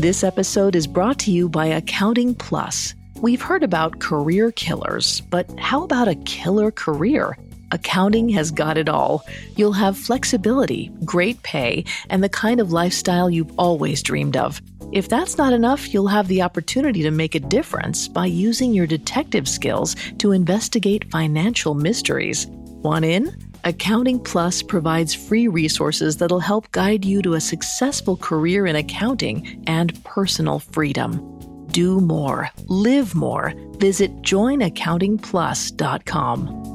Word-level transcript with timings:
This 0.00 0.24
episode 0.24 0.76
is 0.76 0.86
brought 0.86 1.18
to 1.18 1.30
you 1.30 1.46
by 1.46 1.66
Accounting 1.66 2.34
Plus. 2.34 2.94
We've 3.20 3.42
heard 3.42 3.62
about 3.62 4.00
career 4.00 4.50
killers, 4.50 5.20
but 5.20 5.46
how 5.58 5.84
about 5.84 6.08
a 6.08 6.14
killer 6.24 6.70
career? 6.70 7.36
Accounting 7.70 8.30
has 8.30 8.50
got 8.50 8.78
it 8.78 8.88
all. 8.88 9.26
You'll 9.56 9.74
have 9.74 9.98
flexibility, 9.98 10.90
great 11.04 11.42
pay, 11.42 11.84
and 12.08 12.24
the 12.24 12.30
kind 12.30 12.60
of 12.60 12.72
lifestyle 12.72 13.28
you've 13.28 13.52
always 13.58 14.02
dreamed 14.02 14.38
of. 14.38 14.62
If 14.90 15.10
that's 15.10 15.36
not 15.36 15.52
enough, 15.52 15.92
you'll 15.92 16.08
have 16.08 16.28
the 16.28 16.40
opportunity 16.40 17.02
to 17.02 17.10
make 17.10 17.34
a 17.34 17.40
difference 17.40 18.08
by 18.08 18.24
using 18.24 18.72
your 18.72 18.86
detective 18.86 19.46
skills 19.46 19.96
to 20.16 20.32
investigate 20.32 21.10
financial 21.10 21.74
mysteries. 21.74 22.46
Want 22.46 23.04
in? 23.04 23.49
Accounting 23.64 24.20
Plus 24.20 24.62
provides 24.62 25.14
free 25.14 25.48
resources 25.48 26.16
that'll 26.16 26.40
help 26.40 26.72
guide 26.72 27.04
you 27.04 27.20
to 27.22 27.34
a 27.34 27.40
successful 27.40 28.16
career 28.16 28.66
in 28.66 28.76
accounting 28.76 29.62
and 29.66 30.02
personal 30.04 30.58
freedom. 30.58 31.66
Do 31.68 32.00
more, 32.00 32.48
live 32.66 33.14
more. 33.14 33.52
Visit 33.72 34.22
joinaccountingplus.com. 34.22 36.66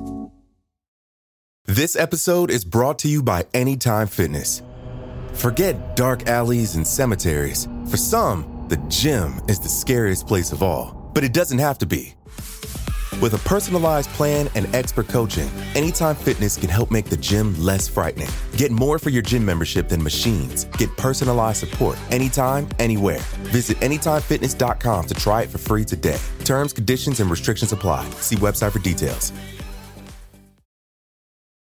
This 1.68 1.96
episode 1.96 2.52
is 2.52 2.64
brought 2.64 3.00
to 3.00 3.08
you 3.08 3.24
by 3.24 3.48
Anytime 3.56 4.06
Fitness. 4.06 4.62
Forget 5.34 5.96
dark 5.96 6.28
alleys 6.28 6.76
and 6.76 6.86
cemeteries. 6.86 7.68
For 7.90 7.98
some, 7.98 8.68
the 8.70 8.78
gym 8.88 9.42
is 9.48 9.60
the 9.60 9.70
scariest 9.70 10.28
place 10.28 10.52
of 10.52 10.62
all, 10.62 11.10
but 11.16 11.24
it 11.24 11.34
doesn't 11.34 11.58
have 11.58 11.80
to 11.80 11.88
be. 11.88 12.14
With 13.22 13.34
a 13.34 13.38
personalized 13.50 14.10
plan 14.12 14.50
and 14.56 14.74
expert 14.76 15.08
coaching, 15.08 15.50
Anytime 15.76 16.16
Fitness 16.16 16.58
can 16.58 16.70
help 16.70 16.92
make 16.92 17.06
the 17.06 17.18
gym 17.18 17.54
less 17.62 17.88
frightening. 17.88 18.30
Get 18.58 18.72
more 18.72 18.98
for 18.98 19.10
your 19.10 19.22
gym 19.22 19.46
membership 19.46 19.90
than 19.90 20.02
machines. 20.02 20.66
Get 20.78 20.96
personalized 20.98 21.60
support 21.60 21.98
anytime, 22.12 22.68
anywhere. 22.80 23.20
Visit 23.52 23.78
AnytimeFitness.com 23.78 25.06
to 25.06 25.14
try 25.14 25.44
it 25.44 25.50
for 25.50 25.58
free 25.58 25.86
today. 25.86 26.20
Terms, 26.44 26.74
conditions, 26.74 27.20
and 27.20 27.30
restrictions 27.30 27.72
apply. 27.72 28.10
See 28.22 28.36
website 28.38 28.72
for 28.72 28.80
details. 28.80 29.32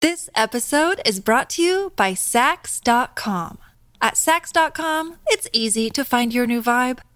This 0.02 0.30
episode 0.36 1.02
is 1.06 1.20
brought 1.20 1.50
to 1.52 1.64
you 1.64 1.92
by 1.96 2.14
Saks.com. 2.14 3.58
At 4.02 4.14
Saks.com, 4.14 5.16
it's 5.28 5.48
easy 5.52 5.90
to 5.90 6.06
find 6.06 6.32
your 6.34 6.46
new 6.46 6.62
vibe. 6.62 7.00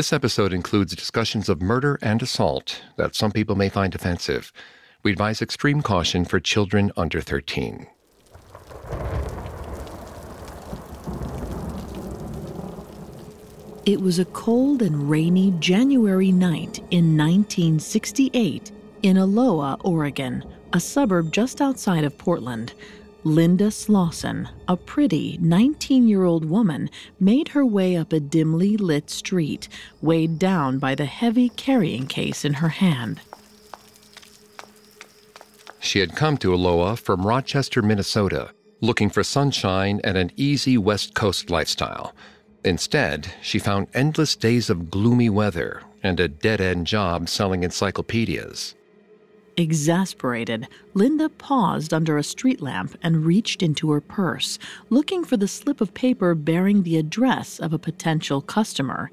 This 0.00 0.14
episode 0.14 0.54
includes 0.54 0.96
discussions 0.96 1.50
of 1.50 1.60
murder 1.60 1.98
and 2.00 2.22
assault 2.22 2.80
that 2.96 3.14
some 3.14 3.30
people 3.30 3.54
may 3.54 3.68
find 3.68 3.94
offensive. 3.94 4.50
We 5.02 5.12
advise 5.12 5.42
extreme 5.42 5.82
caution 5.82 6.24
for 6.24 6.40
children 6.40 6.90
under 6.96 7.20
13. 7.20 7.86
It 13.84 14.00
was 14.00 14.18
a 14.18 14.24
cold 14.24 14.80
and 14.80 15.10
rainy 15.10 15.52
January 15.60 16.32
night 16.32 16.78
in 16.90 17.14
1968 17.18 18.72
in 19.02 19.18
Aloha, 19.18 19.76
Oregon, 19.84 20.42
a 20.72 20.80
suburb 20.80 21.30
just 21.30 21.60
outside 21.60 22.04
of 22.04 22.16
Portland. 22.16 22.72
Linda 23.24 23.70
Slawson, 23.70 24.48
a 24.66 24.76
pretty 24.76 25.38
19 25.42 26.08
year 26.08 26.24
old 26.24 26.44
woman, 26.44 26.88
made 27.18 27.48
her 27.48 27.66
way 27.66 27.96
up 27.96 28.12
a 28.12 28.20
dimly 28.20 28.78
lit 28.78 29.10
street, 29.10 29.68
weighed 30.00 30.38
down 30.38 30.78
by 30.78 30.94
the 30.94 31.04
heavy 31.04 31.50
carrying 31.50 32.06
case 32.06 32.44
in 32.44 32.54
her 32.54 32.70
hand. 32.70 33.20
She 35.80 35.98
had 35.98 36.16
come 36.16 36.38
to 36.38 36.54
Aloha 36.54 36.94
from 36.94 37.26
Rochester, 37.26 37.82
Minnesota, 37.82 38.52
looking 38.80 39.10
for 39.10 39.22
sunshine 39.22 40.00
and 40.02 40.16
an 40.16 40.30
easy 40.36 40.78
West 40.78 41.14
Coast 41.14 41.50
lifestyle. 41.50 42.14
Instead, 42.64 43.34
she 43.42 43.58
found 43.58 43.88
endless 43.92 44.36
days 44.36 44.70
of 44.70 44.90
gloomy 44.90 45.28
weather 45.28 45.82
and 46.02 46.20
a 46.20 46.28
dead 46.28 46.60
end 46.60 46.86
job 46.86 47.28
selling 47.28 47.64
encyclopedias. 47.64 48.74
Exasperated, 49.60 50.68
Linda 50.94 51.28
paused 51.28 51.92
under 51.92 52.16
a 52.16 52.22
street 52.22 52.62
lamp 52.62 52.96
and 53.02 53.26
reached 53.26 53.62
into 53.62 53.90
her 53.90 54.00
purse, 54.00 54.58
looking 54.88 55.22
for 55.22 55.36
the 55.36 55.46
slip 55.46 55.82
of 55.82 55.92
paper 55.92 56.34
bearing 56.34 56.82
the 56.82 56.96
address 56.96 57.58
of 57.60 57.74
a 57.74 57.78
potential 57.78 58.40
customer. 58.40 59.10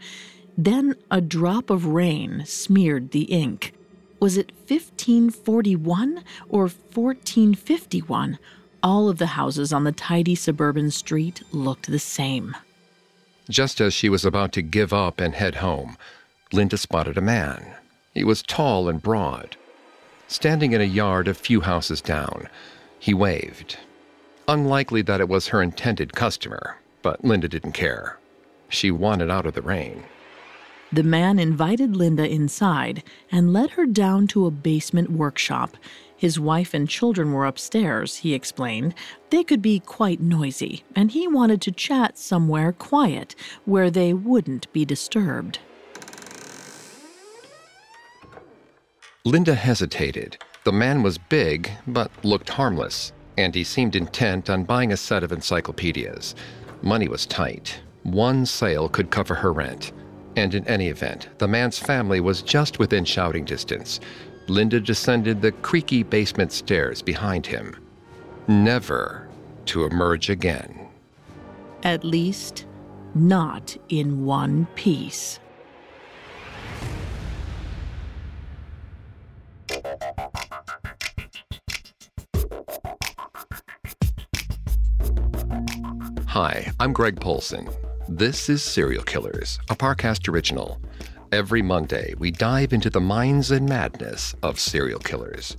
Then 0.57 0.96
a 1.12 1.19
drop 1.19 1.69
of 1.69 1.88
rain 1.88 2.44
smeared 2.46 3.12
the 3.12 3.24
ink. 3.24 3.74
Was 4.22 4.38
it 4.38 4.53
1541 4.68 6.24
or 6.47 6.62
1451? 6.62 8.40
All 8.81 9.09
of 9.09 9.18
the 9.18 9.28
houses 9.28 9.74
on 9.74 9.84
the 9.84 9.91
tidy 9.91 10.34
suburban 10.34 10.91
street 10.91 11.44
looked 11.52 11.88
the 11.88 12.00
same. 12.00 12.56
Just 13.50 13.81
as 13.81 13.94
she 13.94 14.07
was 14.07 14.24
about 14.24 14.53
to 14.53 14.62
give 14.62 14.94
up 14.94 15.19
and 15.19 15.36
head 15.36 15.56
home, 15.56 15.97
Linda 16.53 16.78
spotted 16.78 17.18
a 17.18 17.22
man. 17.22 17.75
He 18.13 18.24
was 18.24 18.41
tall 18.41 18.88
and 18.88 19.02
broad 19.02 19.57
standing 20.28 20.74
in 20.74 20.82
a 20.82 20.86
yard 20.86 21.28
a 21.28 21.34
few 21.34 21.62
houses 21.62 22.02
down. 22.02 22.48
He 23.00 23.14
waved. 23.14 23.78
Unlikely 24.48 25.02
that 25.04 25.22
it 25.22 25.30
was 25.30 25.48
her 25.48 25.62
intended 25.62 26.14
customer, 26.14 26.78
but 27.02 27.24
Linda 27.24 27.48
didn't 27.48 27.74
care. 27.74 28.18
She 28.70 28.92
wanted 28.92 29.30
out 29.30 29.46
of 29.46 29.54
the 29.54 29.62
rain. 29.62 30.04
The 30.92 31.04
man 31.04 31.38
invited 31.38 31.98
Linda 31.98 32.26
inside 32.26 33.04
and 33.30 33.52
led 33.52 33.72
her 33.72 33.86
down 33.86 34.28
to 34.28 34.46
a 34.46 34.52
basement 34.52 35.12
workshop. 35.12 35.76
His 36.16 36.40
wife 36.40 36.74
and 36.74 36.88
children 36.88 37.34
were 37.34 37.46
upstairs, 37.46 38.18
he 38.18 38.34
explained. 38.34 38.96
They 39.30 39.44
could 39.44 39.62
be 39.62 39.80
quite 39.80 40.22
noisy, 40.22 40.84
and 40.96 41.12
he 41.12 41.28
wanted 41.28 41.62
to 41.64 41.72
chat 41.72 42.18
somewhere 42.18 42.72
quiet 42.72 43.36
where 43.66 43.92
they 43.92 44.14
wouldn't 44.14 44.72
be 44.72 44.86
disturbed. 44.86 45.60
Linda 49.28 49.56
hesitated. 49.56 50.38
The 50.64 50.72
man 50.72 51.04
was 51.04 51.18
big, 51.18 51.70
but 51.86 52.10
looked 52.24 52.48
harmless, 52.48 53.12
and 53.38 53.54
he 53.54 53.66
seemed 53.66 53.98
intent 53.98 54.50
on 54.50 54.64
buying 54.64 54.94
a 54.94 54.96
set 54.96 55.22
of 55.22 55.34
encyclopedias. 55.34 56.34
Money 56.82 57.10
was 57.10 57.26
tight. 57.26 57.78
One 58.04 58.46
sale 58.46 58.88
could 58.88 59.10
cover 59.10 59.36
her 59.36 59.52
rent. 59.52 59.92
And 60.38 60.56
in 60.56 60.66
any 60.66 60.88
event, 60.88 61.28
the 61.40 61.48
man's 61.50 61.78
family 61.78 62.22
was 62.22 62.42
just 62.42 62.80
within 62.80 63.04
shouting 63.04 63.44
distance. 63.44 64.00
Linda 64.48 64.80
descended 64.80 65.42
the 65.42 65.52
creaky 65.52 66.04
basement 66.04 66.54
stairs 66.54 67.02
behind 67.02 67.46
him, 67.46 67.76
never 68.48 69.28
to 69.66 69.84
emerge 69.84 70.30
again. 70.30 70.88
At 71.84 72.06
least, 72.06 72.66
not 73.14 73.76
in 73.90 74.24
one 74.24 74.68
piece. 74.76 75.42
Hi, 86.40 86.72
I'm 86.80 86.94
Greg 86.94 87.20
Polcyn. 87.20 87.68
This 88.08 88.48
is 88.48 88.62
Serial 88.62 89.03
Killers, 89.03 89.58
a 89.72 89.75
Parcast 89.75 90.31
original. 90.31 90.80
Every 91.31 91.64
Monday, 91.64 92.14
we 92.20 92.30
dive 92.30 92.74
into 92.74 92.92
the 92.92 93.02
minds 93.02 93.50
and 93.50 93.68
madness 93.68 94.36
of 94.44 94.59
serial 94.59 95.00
killers. 95.00 95.57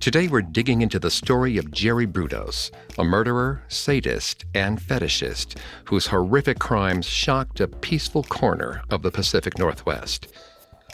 Today, 0.00 0.26
we're 0.26 0.42
digging 0.42 0.82
into 0.82 0.98
the 0.98 1.12
story 1.12 1.58
of 1.58 1.70
Jerry 1.70 2.08
Brudos, 2.08 2.72
a 2.98 3.04
murderer, 3.04 3.62
sadist, 3.68 4.46
and 4.52 4.80
fetishist 4.80 5.58
whose 5.84 6.08
horrific 6.08 6.58
crimes 6.58 7.06
shocked 7.06 7.60
a 7.60 7.68
peaceful 7.68 8.24
corner 8.24 8.82
of 8.90 9.02
the 9.02 9.12
Pacific 9.12 9.60
Northwest. 9.60 10.26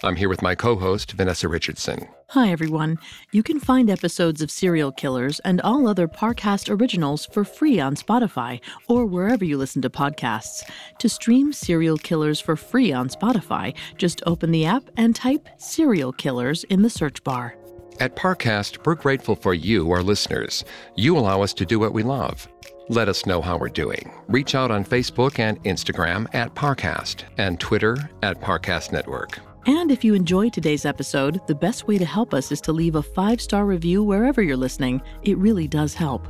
I'm 0.05 0.17
here 0.17 0.29
with 0.29 0.43
my 0.43 0.55
co 0.55 0.77
host, 0.77 1.13
Vanessa 1.13 1.49
Richardson. 1.49 2.09
Hi, 2.31 2.51
everyone. 2.51 2.99
You 3.31 3.43
can 3.43 3.61
find 3.61 3.91
episodes 3.91 4.41
of 4.41 4.51
Serial 4.51 4.91
Killers 4.91 5.39
and 5.41 5.61
all 5.61 5.87
other 5.87 6.09
Parcast 6.09 6.75
originals 6.75 7.27
for 7.27 7.45
free 7.45 7.79
on 7.79 7.95
Spotify 7.95 8.61
or 8.89 9.07
wherever 9.07 9.45
you 9.45 9.59
listen 9.59 9.83
to 9.83 9.91
podcasts. 9.91 10.63
To 10.99 11.09
stream 11.09 11.53
Serial 11.53 11.99
Killers 11.99 12.41
for 12.41 12.57
free 12.57 12.93
on 12.93 13.09
Spotify, 13.09 13.75
just 13.97 14.23
open 14.27 14.51
the 14.51 14.65
app 14.65 14.85
and 14.97 15.15
type 15.15 15.49
Serial 15.59 16.13
Killers 16.13 16.65
in 16.65 16.83
the 16.83 16.91
search 16.91 17.23
bar. 17.23 17.57
At 18.01 18.17
Parcast, 18.17 18.85
we're 18.87 18.95
grateful 18.95 19.37
for 19.37 19.55
you, 19.55 19.91
our 19.93 20.03
listeners. 20.03 20.65
You 20.97 21.17
allow 21.17 21.43
us 21.43 21.53
to 21.55 21.67
do 21.67 21.79
what 21.79 21.93
we 21.93 22.03
love. 22.03 22.49
Let 22.89 23.09
us 23.09 23.27
know 23.27 23.41
how 23.41 23.59
we're 23.59 23.69
doing. 23.69 24.11
Reach 24.29 24.55
out 24.55 24.71
on 24.71 24.85
Facebook 24.85 25.39
and 25.39 25.63
Instagram 25.65 26.27
at 26.35 26.55
Parcast 26.55 27.25
and 27.39 27.61
Twitter 27.61 28.11
at 28.23 28.41
Parcast 28.41 28.93
Network. 28.93 29.39
And 29.67 29.93
if 29.93 30.03
you 30.03 30.15
enjoyed 30.15 30.53
today's 30.53 30.85
episode, 30.85 31.41
the 31.47 31.55
best 31.55 31.87
way 31.87 31.97
to 31.97 32.05
help 32.05 32.35
us 32.35 32.51
is 32.51 32.61
to 32.63 32.73
leave 32.73 32.97
a 32.97 33.03
five 33.03 33.41
star 33.41 33.65
review 33.65 34.03
wherever 34.03 34.43
you're 34.43 34.57
listening. 34.57 35.01
It 35.23 35.39
really 35.39 35.69
does 35.69 35.95
help. 35.95 36.27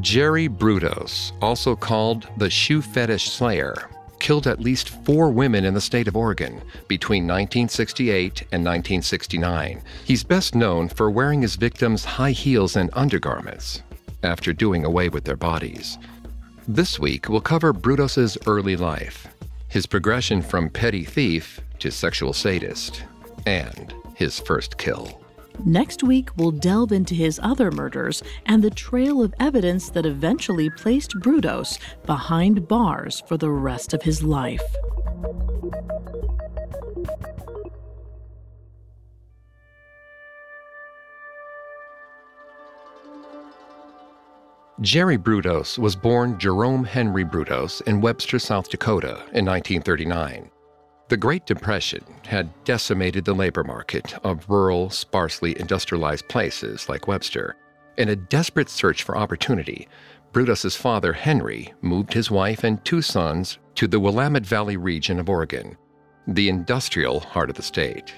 Jerry 0.00 0.48
Brudos, 0.48 1.32
also 1.42 1.76
called 1.76 2.28
the 2.38 2.48
Shoe 2.48 2.80
Fetish 2.80 3.30
Slayer, 3.30 3.90
killed 4.20 4.46
at 4.46 4.60
least 4.60 4.88
four 4.88 5.30
women 5.30 5.66
in 5.66 5.74
the 5.74 5.82
state 5.82 6.08
of 6.08 6.16
Oregon 6.16 6.62
between 6.88 7.24
1968 7.24 8.40
and 8.52 8.64
1969. 8.64 9.82
He's 10.04 10.24
best 10.24 10.54
known 10.54 10.88
for 10.88 11.10
wearing 11.10 11.42
his 11.42 11.56
victims 11.56 12.04
high 12.04 12.30
heels 12.30 12.76
and 12.76 12.88
undergarments 12.94 13.82
after 14.22 14.54
doing 14.54 14.86
away 14.86 15.10
with 15.10 15.24
their 15.24 15.36
bodies. 15.36 15.98
This 16.66 16.98
week, 16.98 17.28
we'll 17.28 17.40
cover 17.42 17.74
Brudos's 17.74 18.38
early 18.46 18.76
life, 18.76 19.28
his 19.68 19.86
progression 19.86 20.40
from 20.40 20.70
petty 20.70 21.04
thief 21.04 21.60
to 21.80 21.90
sexual 21.90 22.32
sadist, 22.32 23.04
and 23.46 23.94
his 24.14 24.38
first 24.38 24.78
kill. 24.78 25.20
Next 25.64 26.02
week, 26.04 26.30
we'll 26.36 26.52
delve 26.52 26.92
into 26.92 27.14
his 27.14 27.40
other 27.42 27.70
murders 27.70 28.22
and 28.46 28.62
the 28.62 28.70
trail 28.70 29.22
of 29.22 29.34
evidence 29.40 29.90
that 29.90 30.06
eventually 30.06 30.70
placed 30.70 31.18
Brudos 31.18 31.78
behind 32.06 32.68
bars 32.68 33.22
for 33.26 33.36
the 33.36 33.50
rest 33.50 33.92
of 33.92 34.02
his 34.02 34.22
life. 34.22 34.62
Jerry 44.80 45.18
Brudos 45.18 45.76
was 45.76 45.96
born 45.96 46.38
Jerome 46.38 46.84
Henry 46.84 47.24
Brudos 47.24 47.82
in 47.82 48.00
Webster, 48.00 48.38
South 48.38 48.70
Dakota 48.70 49.16
in 49.32 49.44
1939. 49.44 50.48
The 51.08 51.16
Great 51.16 51.46
Depression 51.46 52.04
had 52.26 52.52
decimated 52.64 53.24
the 53.24 53.34
labor 53.34 53.64
market 53.64 54.14
of 54.24 54.46
rural, 54.46 54.90
sparsely 54.90 55.58
industrialized 55.58 56.28
places 56.28 56.86
like 56.86 57.08
Webster. 57.08 57.56
In 57.96 58.10
a 58.10 58.16
desperate 58.16 58.68
search 58.68 59.02
for 59.04 59.16
opportunity, 59.16 59.88
Brudos's 60.32 60.76
father, 60.76 61.14
Henry, 61.14 61.72
moved 61.80 62.12
his 62.12 62.30
wife 62.30 62.62
and 62.62 62.84
two 62.84 63.00
sons 63.00 63.58
to 63.76 63.88
the 63.88 63.98
Willamette 63.98 64.44
Valley 64.44 64.76
region 64.76 65.18
of 65.18 65.30
Oregon, 65.30 65.78
the 66.26 66.50
industrial 66.50 67.20
heart 67.20 67.48
of 67.48 67.56
the 67.56 67.62
state. 67.62 68.12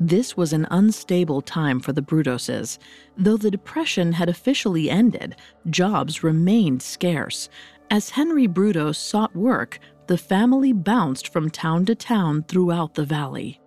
This 0.00 0.36
was 0.36 0.52
an 0.52 0.66
unstable 0.72 1.42
time 1.42 1.78
for 1.78 1.92
the 1.92 2.02
Brudoses. 2.02 2.78
Though 3.16 3.36
the 3.36 3.52
Depression 3.52 4.14
had 4.14 4.28
officially 4.28 4.90
ended, 4.90 5.36
jobs 5.70 6.24
remained 6.24 6.82
scarce. 6.82 7.48
As 7.88 8.10
Henry 8.10 8.48
Brudos 8.48 8.96
sought 8.96 9.36
work, 9.36 9.78
the 10.06 10.18
family 10.18 10.72
bounced 10.72 11.28
from 11.28 11.50
town 11.50 11.84
to 11.86 11.94
town 11.94 12.44
throughout 12.44 12.94
the 12.94 13.04
valley. 13.04 13.60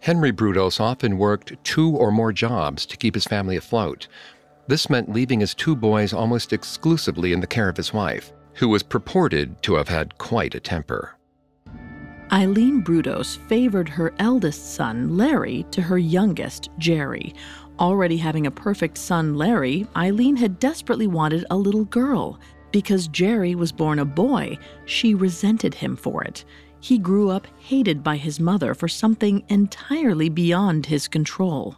Henry 0.00 0.32
Brudos 0.32 0.80
often 0.80 1.18
worked 1.18 1.52
two 1.64 1.90
or 1.90 2.10
more 2.10 2.32
jobs 2.32 2.86
to 2.86 2.96
keep 2.96 3.14
his 3.14 3.24
family 3.24 3.56
afloat. 3.56 4.08
This 4.68 4.90
meant 4.90 5.12
leaving 5.12 5.40
his 5.40 5.54
two 5.54 5.76
boys 5.76 6.12
almost 6.12 6.52
exclusively 6.52 7.32
in 7.32 7.40
the 7.40 7.46
care 7.46 7.68
of 7.68 7.76
his 7.76 7.92
wife, 7.92 8.32
who 8.54 8.68
was 8.68 8.82
purported 8.82 9.62
to 9.62 9.74
have 9.74 9.88
had 9.88 10.18
quite 10.18 10.54
a 10.54 10.60
temper. 10.60 11.16
Eileen 12.32 12.82
Brudos 12.82 13.38
favored 13.46 13.88
her 13.88 14.12
eldest 14.18 14.74
son, 14.74 15.16
Larry, 15.16 15.64
to 15.70 15.80
her 15.80 15.98
youngest, 15.98 16.70
Jerry. 16.78 17.34
Already 17.78 18.16
having 18.16 18.46
a 18.46 18.50
perfect 18.50 18.98
son, 18.98 19.36
Larry, 19.36 19.86
Eileen 19.96 20.34
had 20.34 20.58
desperately 20.58 21.06
wanted 21.06 21.44
a 21.50 21.56
little 21.56 21.84
girl. 21.84 22.40
Because 22.72 23.08
Jerry 23.08 23.54
was 23.54 23.72
born 23.72 23.98
a 23.98 24.04
boy, 24.04 24.58
she 24.84 25.14
resented 25.14 25.74
him 25.74 25.96
for 25.96 26.22
it. 26.24 26.44
He 26.80 26.98
grew 26.98 27.30
up 27.30 27.46
hated 27.58 28.02
by 28.02 28.16
his 28.16 28.38
mother 28.38 28.74
for 28.74 28.88
something 28.88 29.44
entirely 29.48 30.28
beyond 30.28 30.86
his 30.86 31.08
control. 31.08 31.76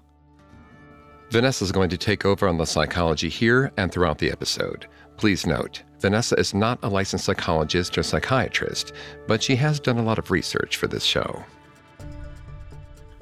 Vanessa 1.31 1.65
is 1.65 1.73
going 1.73 1.91
to 1.91 1.99
take 1.99 2.25
over 2.25 2.49
on 2.49 2.57
the 2.57 2.65
psychology 2.65 3.29
here 3.29 3.71
and 3.77 3.93
throughout 3.93 4.19
the 4.19 4.31
episode. 4.31 4.87
Please 5.19 5.47
note, 5.47 5.83
Vanessa 6.01 6.37
is 6.37 6.55
not 6.55 6.79
a 6.83 6.89
licensed 6.89 7.25
psychologist 7.25 7.99
or 7.99 8.03
psychiatrist, 8.03 8.93
but 9.27 9.43
she 9.43 9.57
has 9.57 9.81
done 9.81 9.99
a 9.99 10.03
lot 10.03 10.19
of 10.19 10.31
research 10.31 10.77
for 10.77 10.87
this 10.87 11.05
show. 11.05 11.45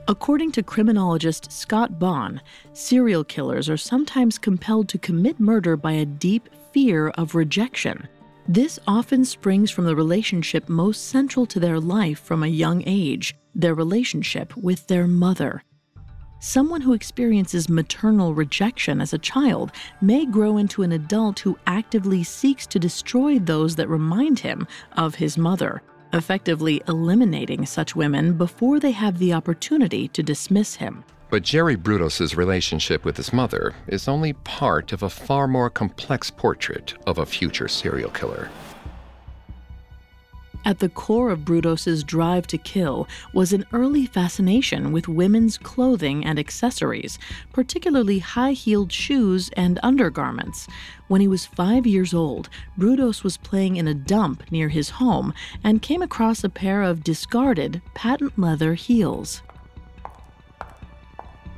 According 0.09 0.53
to 0.53 0.63
criminologist 0.63 1.51
Scott 1.51 1.99
Bond, 1.99 2.41
serial 2.75 3.25
killers 3.25 3.69
are 3.69 3.77
sometimes 3.77 4.39
compelled 4.39 4.89
to 4.91 4.99
commit 4.99 5.41
murder 5.41 5.77
by 5.77 5.93
a 5.93 6.07
deep 6.07 6.49
fear 6.77 7.09
of 7.17 7.35
rejection. 7.35 8.07
This 8.47 8.79
often 8.87 9.25
springs 9.25 9.71
from 9.71 9.87
the 9.87 9.97
relationship 9.97 10.69
most 10.69 11.07
central 11.07 11.47
to 11.47 11.59
their 11.59 11.81
life 11.81 12.19
from 12.19 12.43
a 12.43 12.49
young 12.49 12.83
age 12.85 13.35
their 13.55 13.75
relationship 13.75 14.55
with 14.59 14.87
their 14.87 15.07
mother. 15.07 15.63
Someone 16.39 16.83
who 16.83 16.93
experiences 16.93 17.71
maternal 17.71 18.35
rejection 18.35 19.01
as 19.01 19.15
a 19.15 19.19
child 19.19 19.73
may 20.03 20.27
grow 20.27 20.59
into 20.59 20.83
an 20.83 20.93
adult 20.93 21.39
who 21.39 21.59
actively 21.67 22.23
seeks 22.23 22.67
to 22.67 22.79
destroy 22.79 23.39
those 23.39 23.75
that 23.77 23.89
remind 23.89 24.41
him 24.41 24.67
of 24.99 25.15
his 25.15 25.39
mother, 25.39 25.81
effectively 26.13 26.83
eliminating 26.89 27.65
such 27.65 27.97
women 27.97 28.37
before 28.37 28.81
they 28.81 28.93
have 28.93 29.19
the 29.19 29.33
opportunity 29.33 30.09
to 30.09 30.23
dismiss 30.23 30.75
him. 30.75 31.03
But 31.29 31.43
Jerry 31.43 31.77
Brudos's 31.77 32.37
relationship 32.37 33.05
with 33.05 33.17
his 33.17 33.33
mother 33.33 33.75
is 33.89 34.07
only 34.07 34.33
part 34.33 34.93
of 34.93 35.03
a 35.03 35.11
far 35.11 35.49
more 35.49 35.69
complex 35.69 36.31
portrait 36.31 36.95
of 37.07 37.19
a 37.19 37.27
future 37.27 37.69
serial 37.69 38.11
killer. 38.11 38.49
At 40.65 40.81
the 40.81 40.89
core 40.89 41.31
of 41.31 41.45
Brudos's 41.45 42.03
drive 42.03 42.49
to 42.49 42.59
kill 42.59 43.07
was 43.33 43.53
an 43.53 43.65
early 43.73 44.05
fascination 44.05 44.91
with 44.91 45.07
women's 45.07 45.59
clothing 45.59 46.25
and 46.25 46.41
accessories, 46.41 47.21
particularly 47.53 48.19
high-heeled 48.19 48.93
shoes 48.93 49.49
and 49.57 49.79
undergarments. 49.85 50.67
When 51.07 51.21
he 51.21 51.29
was 51.29 51.47
5 51.47 51.87
years 51.87 52.13
old, 52.13 52.49
Brudos 52.77 53.23
was 53.23 53.37
playing 53.37 53.77
in 53.77 53.87
a 53.87 53.95
dump 53.95 54.51
near 54.51 54.69
his 54.69 54.91
home 54.91 55.33
and 55.63 55.83
came 55.83 56.03
across 56.03 56.43
a 56.43 56.49
pair 56.49 56.83
of 56.83 57.05
discarded 57.05 57.81
patent 57.95 58.37
leather 58.37 58.75
heels. 58.75 59.43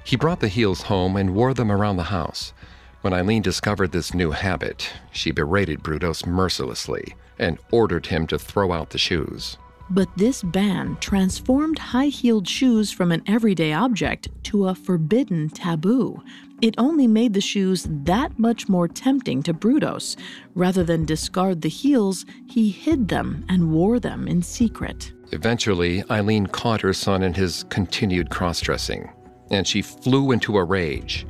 He 0.09 0.17
brought 0.17 0.41
the 0.41 0.49
heels 0.49 0.81
home 0.81 1.17
and 1.17 1.35
wore 1.35 1.53
them 1.53 1.71
around 1.71 1.99
the 1.99 2.05
house. 2.05 2.55
When 3.03 3.13
Eileen 3.13 3.43
discovered 3.43 3.93
this 3.93 4.15
new 4.15 4.31
habit, 4.31 4.91
she 5.13 5.33
berated 5.33 5.83
Brudos 5.83 6.25
mercilessly 6.25 7.15
and 7.39 7.59
ordered 7.71 8.07
him 8.07 8.27
to 8.29 8.39
throw 8.39 8.73
out 8.73 8.89
the 8.89 8.97
shoes. 8.97 9.59
But 9.91 10.09
this 10.17 10.43
ban 10.43 10.97
transformed 10.99 11.79
high 11.79 12.07
heeled 12.07 12.49
shoes 12.49 12.91
from 12.91 13.13
an 13.13 13.23
everyday 13.27 13.75
object 13.75 14.29
to 14.45 14.69
a 14.69 14.75
forbidden 14.75 15.51
taboo. 15.51 16.23
It 16.63 16.75
only 16.79 17.07
made 17.07 17.35
the 17.35 17.43
shoes 17.43 17.87
that 17.91 18.39
much 18.39 18.67
more 18.67 18.89
tempting 18.89 19.43
to 19.43 19.53
Brudos. 19.53 20.17
Rather 20.55 20.85
than 20.85 21.05
discard 21.05 21.61
the 21.61 21.69
heels, 21.69 22.25
he 22.47 22.71
hid 22.71 23.09
them 23.09 23.45
and 23.51 23.73
wore 23.73 24.01
them 24.01 24.27
in 24.27 24.43
secret. 24.43 25.13
Eventually, 25.33 26.03
Eileen 26.11 26.47
caught 26.47 26.81
her 26.81 26.95
son 26.95 27.23
in 27.23 27.35
his 27.35 27.65
continued 27.69 28.31
cross 28.31 28.63
dressing, 28.63 29.11
and 29.51 29.67
she 29.67 29.83
flew 29.83 30.33
into 30.33 30.57
a 30.57 30.65
rage. 30.65 31.27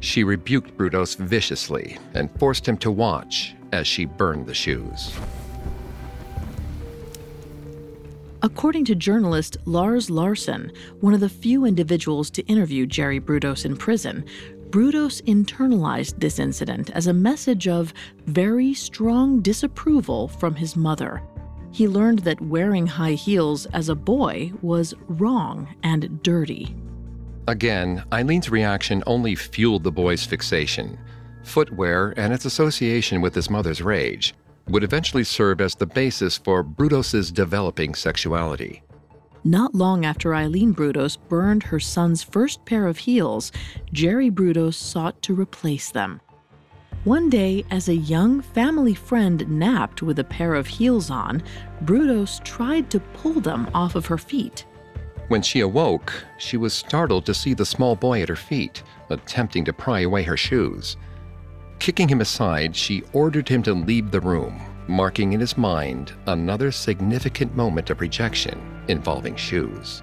She 0.00 0.24
rebuked 0.24 0.76
Brudos 0.76 1.16
viciously 1.16 1.98
and 2.14 2.30
forced 2.38 2.66
him 2.66 2.76
to 2.78 2.90
watch 2.90 3.54
as 3.72 3.86
she 3.86 4.04
burned 4.04 4.46
the 4.46 4.54
shoes. 4.54 5.14
According 8.42 8.86
to 8.86 8.96
journalist 8.96 9.56
Lars 9.66 10.10
Larson, 10.10 10.72
one 11.00 11.14
of 11.14 11.20
the 11.20 11.28
few 11.28 11.64
individuals 11.64 12.28
to 12.30 12.42
interview 12.46 12.86
Jerry 12.86 13.20
Brudos 13.20 13.64
in 13.64 13.76
prison, 13.76 14.24
Brudos 14.70 15.22
internalized 15.26 16.18
this 16.18 16.40
incident 16.40 16.90
as 16.90 17.06
a 17.06 17.12
message 17.12 17.68
of 17.68 17.94
very 18.26 18.74
strong 18.74 19.40
disapproval 19.40 20.26
from 20.26 20.56
his 20.56 20.74
mother. 20.74 21.22
He 21.70 21.86
learned 21.86 22.20
that 22.20 22.40
wearing 22.40 22.86
high 22.86 23.12
heels 23.12 23.66
as 23.66 23.88
a 23.88 23.94
boy 23.94 24.52
was 24.60 24.92
wrong 25.06 25.72
and 25.84 26.20
dirty. 26.22 26.74
Again, 27.48 28.04
Eileen's 28.12 28.50
reaction 28.50 29.02
only 29.06 29.34
fueled 29.34 29.82
the 29.82 29.90
boy's 29.90 30.24
fixation. 30.24 30.98
Footwear 31.42 32.14
and 32.16 32.32
its 32.32 32.44
association 32.44 33.20
with 33.20 33.34
his 33.34 33.50
mother's 33.50 33.82
rage 33.82 34.34
would 34.68 34.84
eventually 34.84 35.24
serve 35.24 35.60
as 35.60 35.74
the 35.74 35.86
basis 35.86 36.38
for 36.38 36.62
Brudos's 36.62 37.32
developing 37.32 37.94
sexuality. 37.94 38.82
Not 39.42 39.74
long 39.74 40.04
after 40.04 40.36
Eileen 40.36 40.72
Brudos 40.72 41.18
burned 41.28 41.64
her 41.64 41.80
son's 41.80 42.22
first 42.22 42.64
pair 42.64 42.86
of 42.86 42.98
heels, 42.98 43.50
Jerry 43.92 44.30
Brudos 44.30 44.74
sought 44.74 45.20
to 45.22 45.34
replace 45.34 45.90
them. 45.90 46.20
One 47.02 47.28
day, 47.28 47.64
as 47.72 47.88
a 47.88 47.96
young 47.96 48.40
family 48.40 48.94
friend 48.94 49.48
napped 49.48 50.00
with 50.00 50.20
a 50.20 50.24
pair 50.24 50.54
of 50.54 50.68
heels 50.68 51.10
on, 51.10 51.42
Brudos 51.84 52.38
tried 52.44 52.88
to 52.90 53.00
pull 53.00 53.40
them 53.40 53.68
off 53.74 53.96
of 53.96 54.06
her 54.06 54.18
feet. 54.18 54.64
When 55.32 55.40
she 55.40 55.60
awoke, 55.60 56.12
she 56.36 56.58
was 56.58 56.74
startled 56.74 57.24
to 57.24 57.32
see 57.32 57.54
the 57.54 57.64
small 57.64 57.96
boy 57.96 58.20
at 58.20 58.28
her 58.28 58.36
feet, 58.36 58.82
attempting 59.08 59.64
to 59.64 59.72
pry 59.72 60.00
away 60.00 60.24
her 60.24 60.36
shoes. 60.36 60.98
Kicking 61.78 62.06
him 62.06 62.20
aside, 62.20 62.76
she 62.76 63.02
ordered 63.14 63.48
him 63.48 63.62
to 63.62 63.72
leave 63.72 64.10
the 64.10 64.20
room, 64.20 64.60
marking 64.88 65.32
in 65.32 65.40
his 65.40 65.56
mind 65.56 66.12
another 66.26 66.70
significant 66.70 67.56
moment 67.56 67.88
of 67.88 68.02
rejection 68.02 68.84
involving 68.88 69.34
shoes. 69.34 70.02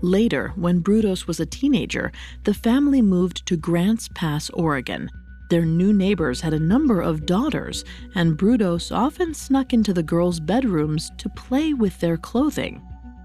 Later, 0.00 0.52
when 0.56 0.82
Brudos 0.82 1.28
was 1.28 1.38
a 1.38 1.46
teenager, 1.46 2.10
the 2.42 2.52
family 2.52 3.00
moved 3.00 3.46
to 3.46 3.56
Grants 3.56 4.08
Pass, 4.12 4.50
Oregon. 4.50 5.08
Their 5.52 5.66
new 5.66 5.92
neighbors 5.92 6.40
had 6.40 6.54
a 6.54 6.58
number 6.58 7.02
of 7.02 7.26
daughters, 7.26 7.84
and 8.14 8.38
Brudos 8.38 8.90
often 8.90 9.34
snuck 9.34 9.74
into 9.74 9.92
the 9.92 10.02
girls' 10.02 10.40
bedrooms 10.40 11.10
to 11.18 11.28
play 11.28 11.74
with 11.74 12.00
their 12.00 12.16
clothing. 12.16 12.80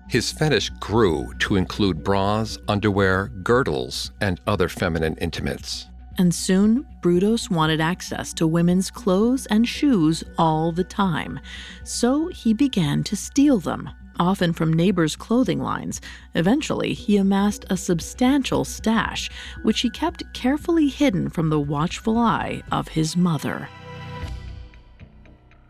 His 0.09 0.29
fetish 0.29 0.71
grew 0.71 1.31
to 1.39 1.55
include 1.55 2.03
bras, 2.03 2.57
underwear, 2.67 3.29
girdles, 3.43 4.11
and 4.19 4.41
other 4.45 4.67
feminine 4.67 5.15
intimates. 5.21 5.87
And 6.17 6.35
soon, 6.35 6.85
Brudos 6.99 7.49
wanted 7.49 7.79
access 7.79 8.33
to 8.33 8.45
women's 8.45 8.91
clothes 8.91 9.45
and 9.45 9.65
shoes 9.65 10.25
all 10.37 10.73
the 10.73 10.83
time. 10.83 11.39
So 11.85 12.27
he 12.27 12.53
began 12.53 13.05
to 13.05 13.15
steal 13.15 13.59
them, 13.59 13.89
often 14.19 14.53
from 14.53 14.73
neighbors' 14.73 15.15
clothing 15.15 15.59
lines. 15.59 16.01
Eventually, 16.35 16.93
he 16.93 17.17
amassed 17.17 17.65
a 17.69 17.77
substantial 17.77 18.65
stash, 18.65 19.29
which 19.63 19.81
he 19.81 19.89
kept 19.89 20.23
carefully 20.33 20.87
hidden 20.87 21.29
from 21.29 21.49
the 21.49 21.59
watchful 21.59 22.17
eye 22.17 22.61
of 22.71 22.89
his 22.89 23.15
mother. 23.15 23.69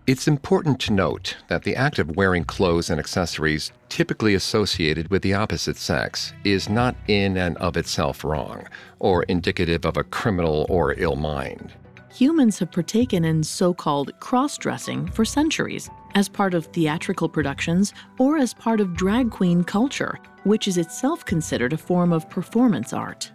It's 0.07 0.25
important 0.25 0.79
to 0.81 0.93
note 0.93 1.35
that 1.49 1.63
the 1.63 1.75
act 1.75 1.99
of 1.99 2.15
wearing 2.15 2.45
clothes 2.45 2.89
and 2.89 2.97
accessories 2.97 3.73
typically 3.89 4.35
associated 4.35 5.09
with 5.09 5.21
the 5.21 5.33
opposite 5.33 5.75
sex 5.75 6.31
is 6.45 6.69
not 6.69 6.95
in 7.09 7.35
and 7.35 7.57
of 7.57 7.75
itself 7.75 8.23
wrong 8.23 8.65
or 8.99 9.23
indicative 9.23 9.83
of 9.83 9.97
a 9.97 10.05
criminal 10.05 10.65
or 10.69 10.93
ill 10.93 11.17
mind. 11.17 11.73
Humans 12.13 12.57
have 12.59 12.71
partaken 12.71 13.25
in 13.25 13.43
so 13.43 13.73
called 13.73 14.17
cross 14.21 14.57
dressing 14.57 15.07
for 15.07 15.25
centuries, 15.25 15.89
as 16.15 16.29
part 16.29 16.53
of 16.53 16.65
theatrical 16.67 17.29
productions 17.29 17.93
or 18.17 18.37
as 18.37 18.53
part 18.53 18.79
of 18.79 18.95
drag 18.95 19.31
queen 19.31 19.63
culture, 19.63 20.19
which 20.43 20.67
is 20.67 20.77
itself 20.77 21.25
considered 21.25 21.73
a 21.73 21.77
form 21.77 22.11
of 22.13 22.29
performance 22.29 22.93
art. 22.93 23.31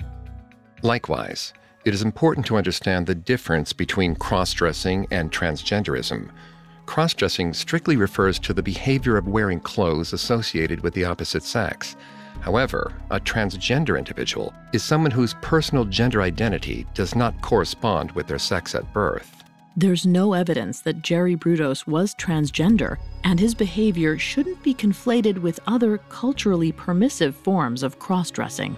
Likewise, 0.82 1.52
it 1.84 1.94
is 1.94 2.02
important 2.02 2.46
to 2.46 2.56
understand 2.56 3.06
the 3.06 3.14
difference 3.14 3.72
between 3.72 4.14
cross 4.14 4.52
dressing 4.52 5.06
and 5.10 5.30
transgenderism 5.32 6.30
Cross 6.86 7.14
dressing 7.14 7.54
strictly 7.54 7.96
refers 7.96 8.38
to 8.40 8.52
the 8.52 8.62
behavior 8.62 9.16
of 9.16 9.28
wearing 9.28 9.60
clothes 9.60 10.12
associated 10.12 10.80
with 10.80 10.94
the 10.94 11.04
opposite 11.04 11.42
sex. 11.42 11.96
However, 12.40 12.92
a 13.10 13.20
transgender 13.20 13.96
individual 13.96 14.52
is 14.72 14.82
someone 14.82 15.10
whose 15.10 15.34
personal 15.40 15.84
gender 15.84 16.22
identity 16.22 16.86
does 16.92 17.14
not 17.14 17.40
correspond 17.40 18.12
with 18.12 18.26
their 18.26 18.38
sex 18.38 18.74
at 18.74 18.92
birth. 18.92 19.41
There's 19.74 20.04
no 20.04 20.34
evidence 20.34 20.80
that 20.80 21.00
Jerry 21.00 21.34
Brudos 21.34 21.86
was 21.86 22.14
transgender, 22.14 22.98
and 23.24 23.40
his 23.40 23.54
behavior 23.54 24.18
shouldn't 24.18 24.62
be 24.62 24.74
conflated 24.74 25.38
with 25.38 25.60
other 25.66 25.96
culturally 26.10 26.72
permissive 26.72 27.34
forms 27.34 27.82
of 27.82 27.98
cross 27.98 28.30
dressing. 28.30 28.76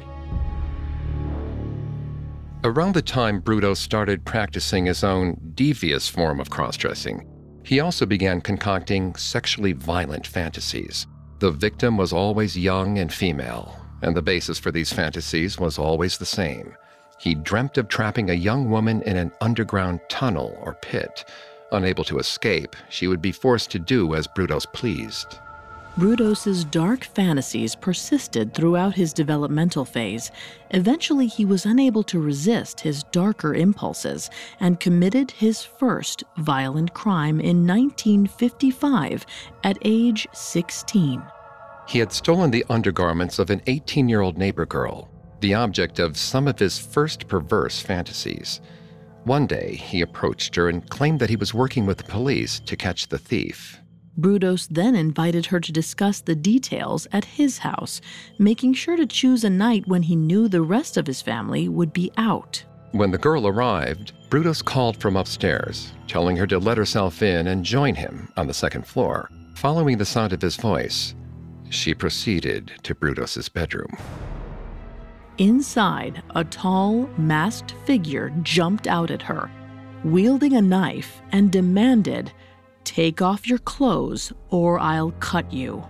Around 2.62 2.94
the 2.94 3.02
time 3.02 3.42
Brudos 3.42 3.78
started 3.78 4.24
practicing 4.24 4.86
his 4.86 5.02
own 5.02 5.36
devious 5.54 6.08
form 6.08 6.38
of 6.38 6.48
cross 6.48 6.76
dressing, 6.76 7.26
he 7.64 7.80
also 7.80 8.06
began 8.06 8.40
concocting 8.40 9.16
sexually 9.16 9.72
violent 9.72 10.26
fantasies. 10.26 11.08
The 11.40 11.50
victim 11.50 11.96
was 11.96 12.12
always 12.12 12.56
young 12.56 12.98
and 12.98 13.12
female, 13.12 13.84
and 14.00 14.16
the 14.16 14.22
basis 14.22 14.60
for 14.60 14.70
these 14.70 14.92
fantasies 14.92 15.58
was 15.58 15.76
always 15.76 16.18
the 16.18 16.26
same. 16.26 16.74
He 17.25 17.35
dreamt 17.35 17.78
of 17.78 17.88
trapping 17.88 18.28
a 18.28 18.35
young 18.35 18.69
woman 18.69 19.00
in 19.00 19.16
an 19.16 19.33
underground 19.40 20.00
tunnel 20.11 20.59
or 20.61 20.75
pit. 20.75 21.25
Unable 21.73 22.04
to 22.04 22.19
escape, 22.19 22.76
she 22.90 23.07
would 23.07 23.23
be 23.23 23.33
forced 23.33 23.71
to 23.71 23.78
do 23.78 24.14
as 24.14 24.26
Brudos 24.26 24.71
pleased. 24.71 25.38
Brudos's 25.97 26.66
dark 26.66 27.04
fantasies 27.04 27.76
persisted 27.76 28.52
throughout 28.52 28.97
his 28.97 29.14
developmental 29.14 29.87
phase. 29.87 30.31
Eventually, 30.73 31.26
he 31.26 31.47
was 31.47 31.64
unable 31.64 32.02
to 32.02 32.21
resist 32.21 32.81
his 32.81 33.04
darker 33.04 33.54
impulses 33.54 34.28
and 34.61 34.78
committed 34.78 35.31
his 35.31 35.62
first 35.62 36.25
violent 36.37 36.93
crime 36.93 37.40
in 37.40 37.66
1955 37.66 39.25
at 39.62 39.78
age 39.81 40.28
16. 40.35 41.23
He 41.88 42.00
had 42.00 42.12
stolen 42.12 42.50
the 42.50 42.66
undergarments 42.69 43.38
of 43.38 43.49
an 43.49 43.62
18 43.66 44.11
year 44.11 44.21
old 44.21 44.37
neighbor 44.37 44.66
girl, 44.66 45.09
the 45.44 45.52
object 45.52 45.98
of 45.98 46.16
some 46.16 46.48
of 46.48 46.58
his 46.58 46.78
first 46.78 47.28
perverse 47.28 47.78
fantasies. 47.78 48.62
One 49.24 49.46
day, 49.46 49.74
he 49.74 50.00
approached 50.00 50.56
her 50.56 50.70
and 50.70 50.88
claimed 50.88 51.20
that 51.20 51.28
he 51.28 51.36
was 51.36 51.52
working 51.52 51.84
with 51.84 51.98
the 51.98 52.04
police 52.04 52.60
to 52.60 52.76
catch 52.76 53.08
the 53.08 53.18
thief. 53.18 53.78
Brudos 54.18 54.66
then 54.70 54.94
invited 54.94 55.44
her 55.44 55.60
to 55.60 55.70
discuss 55.70 56.22
the 56.22 56.34
details 56.34 57.06
at 57.12 57.26
his 57.26 57.58
house, 57.58 58.00
making 58.38 58.72
sure 58.72 58.96
to 58.96 59.04
choose 59.04 59.44
a 59.44 59.50
night 59.50 59.86
when 59.86 60.04
he 60.04 60.16
knew 60.16 60.48
the 60.48 60.62
rest 60.62 60.96
of 60.96 61.06
his 61.06 61.20
family 61.20 61.68
would 61.68 61.92
be 61.92 62.10
out. 62.16 62.64
When 62.92 63.10
the 63.10 63.18
girl 63.18 63.46
arrived, 63.46 64.14
Brudos 64.30 64.64
called 64.64 64.96
from 64.96 65.14
upstairs, 65.14 65.92
telling 66.08 66.38
her 66.38 66.46
to 66.46 66.58
let 66.58 66.78
herself 66.78 67.20
in 67.20 67.48
and 67.48 67.66
join 67.66 67.96
him 67.96 68.32
on 68.38 68.46
the 68.46 68.54
second 68.54 68.86
floor. 68.86 69.28
Following 69.56 69.98
the 69.98 70.06
sound 70.06 70.32
of 70.32 70.40
his 70.40 70.56
voice, 70.56 71.14
she 71.68 71.92
proceeded 71.92 72.72
to 72.82 72.94
Brudos's 72.94 73.50
bedroom. 73.50 73.94
Inside, 75.38 76.22
a 76.34 76.44
tall, 76.44 77.08
masked 77.18 77.74
figure 77.84 78.32
jumped 78.42 78.86
out 78.86 79.10
at 79.10 79.22
her, 79.22 79.50
wielding 80.04 80.54
a 80.54 80.62
knife, 80.62 81.20
and 81.32 81.50
demanded 81.50 82.32
Take 82.84 83.22
off 83.22 83.48
your 83.48 83.58
clothes, 83.58 84.32
or 84.50 84.78
I'll 84.78 85.12
cut 85.12 85.52
you. 85.52 85.82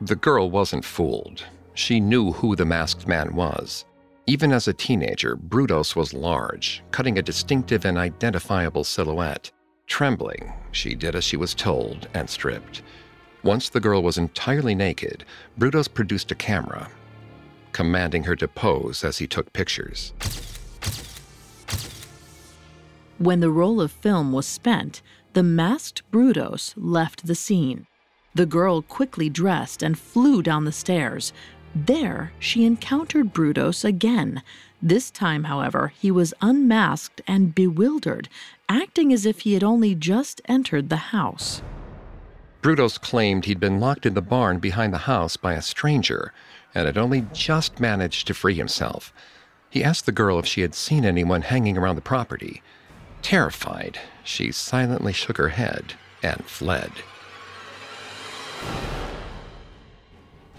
The 0.00 0.16
girl 0.16 0.50
wasn't 0.50 0.84
fooled. 0.84 1.44
She 1.74 2.00
knew 2.00 2.32
who 2.32 2.56
the 2.56 2.64
masked 2.64 3.06
man 3.06 3.34
was. 3.34 3.84
Even 4.26 4.52
as 4.52 4.68
a 4.68 4.72
teenager, 4.72 5.36
Brudos 5.36 5.96
was 5.96 6.14
large, 6.14 6.82
cutting 6.92 7.18
a 7.18 7.22
distinctive 7.22 7.84
and 7.84 7.98
identifiable 7.98 8.84
silhouette. 8.84 9.50
Trembling, 9.86 10.52
she 10.70 10.94
did 10.94 11.16
as 11.16 11.24
she 11.24 11.36
was 11.36 11.52
told 11.52 12.08
and 12.14 12.30
stripped. 12.30 12.82
Once 13.42 13.68
the 13.68 13.80
girl 13.80 14.02
was 14.02 14.18
entirely 14.18 14.74
naked, 14.74 15.24
Brudos 15.58 15.92
produced 15.92 16.30
a 16.30 16.36
camera, 16.36 16.88
commanding 17.72 18.24
her 18.24 18.36
to 18.36 18.48
pose 18.48 19.04
as 19.04 19.18
he 19.18 19.26
took 19.26 19.52
pictures. 19.52 20.12
When 23.18 23.40
the 23.40 23.50
roll 23.50 23.80
of 23.80 23.92
film 23.92 24.32
was 24.32 24.46
spent, 24.46 25.02
the 25.34 25.42
masked 25.42 26.02
Brudos 26.10 26.72
left 26.76 27.26
the 27.26 27.34
scene. 27.34 27.86
The 28.34 28.46
girl 28.46 28.80
quickly 28.80 29.28
dressed 29.28 29.82
and 29.82 29.98
flew 29.98 30.42
down 30.42 30.64
the 30.64 30.72
stairs. 30.72 31.32
There, 31.74 32.32
she 32.38 32.64
encountered 32.64 33.32
Brudos 33.32 33.84
again. 33.84 34.42
This 34.80 35.10
time, 35.10 35.44
however, 35.44 35.92
he 35.98 36.10
was 36.10 36.34
unmasked 36.40 37.20
and 37.26 37.54
bewildered, 37.54 38.28
acting 38.68 39.12
as 39.12 39.26
if 39.26 39.40
he 39.40 39.54
had 39.54 39.62
only 39.62 39.94
just 39.94 40.40
entered 40.46 40.88
the 40.88 40.96
house. 40.96 41.62
Brudos 42.62 42.98
claimed 42.98 43.44
he'd 43.44 43.60
been 43.60 43.80
locked 43.80 44.06
in 44.06 44.14
the 44.14 44.22
barn 44.22 44.58
behind 44.58 44.92
the 44.92 44.98
house 44.98 45.36
by 45.36 45.54
a 45.54 45.62
stranger 45.62 46.32
and 46.74 46.86
had 46.86 46.98
only 46.98 47.26
just 47.32 47.80
managed 47.80 48.26
to 48.26 48.34
free 48.34 48.54
himself. 48.54 49.12
He 49.70 49.84
asked 49.84 50.06
the 50.06 50.12
girl 50.12 50.38
if 50.38 50.46
she 50.46 50.62
had 50.62 50.74
seen 50.74 51.04
anyone 51.04 51.42
hanging 51.42 51.78
around 51.78 51.96
the 51.96 52.02
property. 52.02 52.62
Terrified, 53.22 53.98
she 54.24 54.50
silently 54.50 55.12
shook 55.12 55.36
her 55.36 55.50
head 55.50 55.94
and 56.22 56.44
fled. 56.44 56.90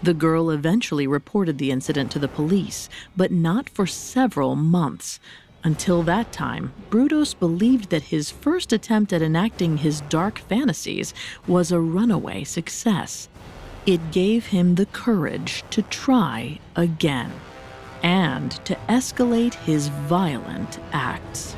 The 0.02 0.14
girl 0.14 0.50
eventually 0.50 1.06
reported 1.06 1.58
the 1.58 1.70
incident 1.70 2.10
to 2.12 2.18
the 2.18 2.26
police, 2.26 2.88
but 3.16 3.30
not 3.30 3.68
for 3.68 3.86
several 3.86 4.56
months. 4.56 5.20
Until 5.62 6.02
that 6.02 6.32
time, 6.32 6.72
Brudos 6.90 7.38
believed 7.38 7.90
that 7.90 8.02
his 8.04 8.28
first 8.28 8.72
attempt 8.72 9.12
at 9.12 9.22
enacting 9.22 9.76
his 9.76 10.00
dark 10.02 10.40
fantasies 10.40 11.14
was 11.46 11.70
a 11.70 11.78
runaway 11.78 12.42
success. 12.42 13.28
It 13.84 14.12
gave 14.12 14.46
him 14.46 14.76
the 14.76 14.86
courage 14.86 15.64
to 15.70 15.82
try 15.82 16.60
again 16.76 17.32
and 18.04 18.52
to 18.64 18.76
escalate 18.88 19.54
his 19.54 19.88
violent 19.88 20.78
acts. 20.92 21.56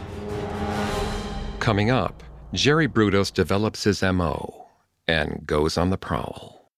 Coming 1.58 1.90
up, 1.90 2.22
Jerry 2.54 2.88
Brudos 2.88 3.30
develops 3.30 3.84
his 3.84 4.02
MO 4.02 4.66
and 5.06 5.42
goes 5.46 5.76
on 5.76 5.90
the 5.90 5.98
prowl. 5.98 6.70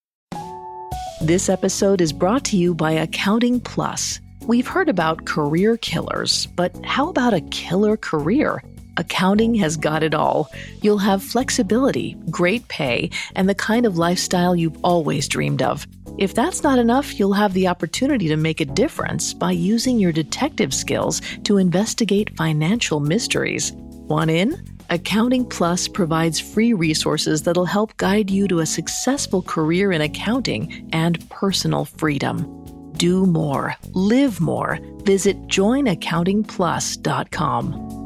This 1.21 1.49
episode 1.49 2.01
is 2.01 2.13
brought 2.13 2.45
to 2.47 2.57
you 2.57 2.75
by 2.75 2.91
Accounting 2.93 3.61
Plus. 3.61 4.21
We've 4.47 4.67
heard 4.67 4.89
about 4.89 5.27
career 5.27 5.77
killers, 5.77 6.47
but 6.57 6.77
how 6.85 7.09
about 7.09 7.35
a 7.35 7.41
killer 7.41 7.97
career? 7.97 8.63
Accounting 8.97 9.55
has 9.57 9.77
got 9.77 10.03
it 10.03 10.15
all. 10.15 10.51
You'll 10.83 10.99
have 10.99 11.23
flexibility, 11.23 12.17
great 12.31 12.67
pay, 12.69 13.11
and 13.35 13.49
the 13.49 13.55
kind 13.55 13.87
of 13.87 13.99
lifestyle 13.99 14.57
you've 14.57 14.79
always 14.85 15.29
dreamed 15.29 15.63
of. 15.63 15.87
If 16.19 16.35
that's 16.35 16.63
not 16.63 16.79
enough, 16.79 17.19
you'll 17.19 17.35
have 17.35 17.53
the 17.53 17.69
opportunity 17.69 18.29
to 18.29 18.37
make 18.37 18.61
a 18.61 18.65
difference 18.65 19.35
by 19.35 19.53
using 19.53 19.99
your 19.99 20.13
detective 20.13 20.73
skills 20.73 21.21
to 21.45 21.59
investigate 21.59 22.35
financial 22.37 23.01
mysteries. 23.01 23.73
Want 23.73 24.31
in? 24.31 24.77
Accounting 24.89 25.45
Plus 25.45 25.89
provides 25.89 26.39
free 26.39 26.73
resources 26.73 27.43
that'll 27.43 27.65
help 27.65 27.97
guide 27.97 28.31
you 28.31 28.47
to 28.49 28.61
a 28.61 28.67
successful 28.67 29.43
career 29.43 29.91
in 29.93 30.01
accounting 30.01 30.89
and 30.93 31.29
personal 31.29 31.85
freedom. 31.85 32.93
Do 32.97 33.27
more, 33.27 33.75
live 33.93 34.41
more. 34.41 34.79
Visit 35.03 35.37
joinaccountingplus.com. 35.49 38.06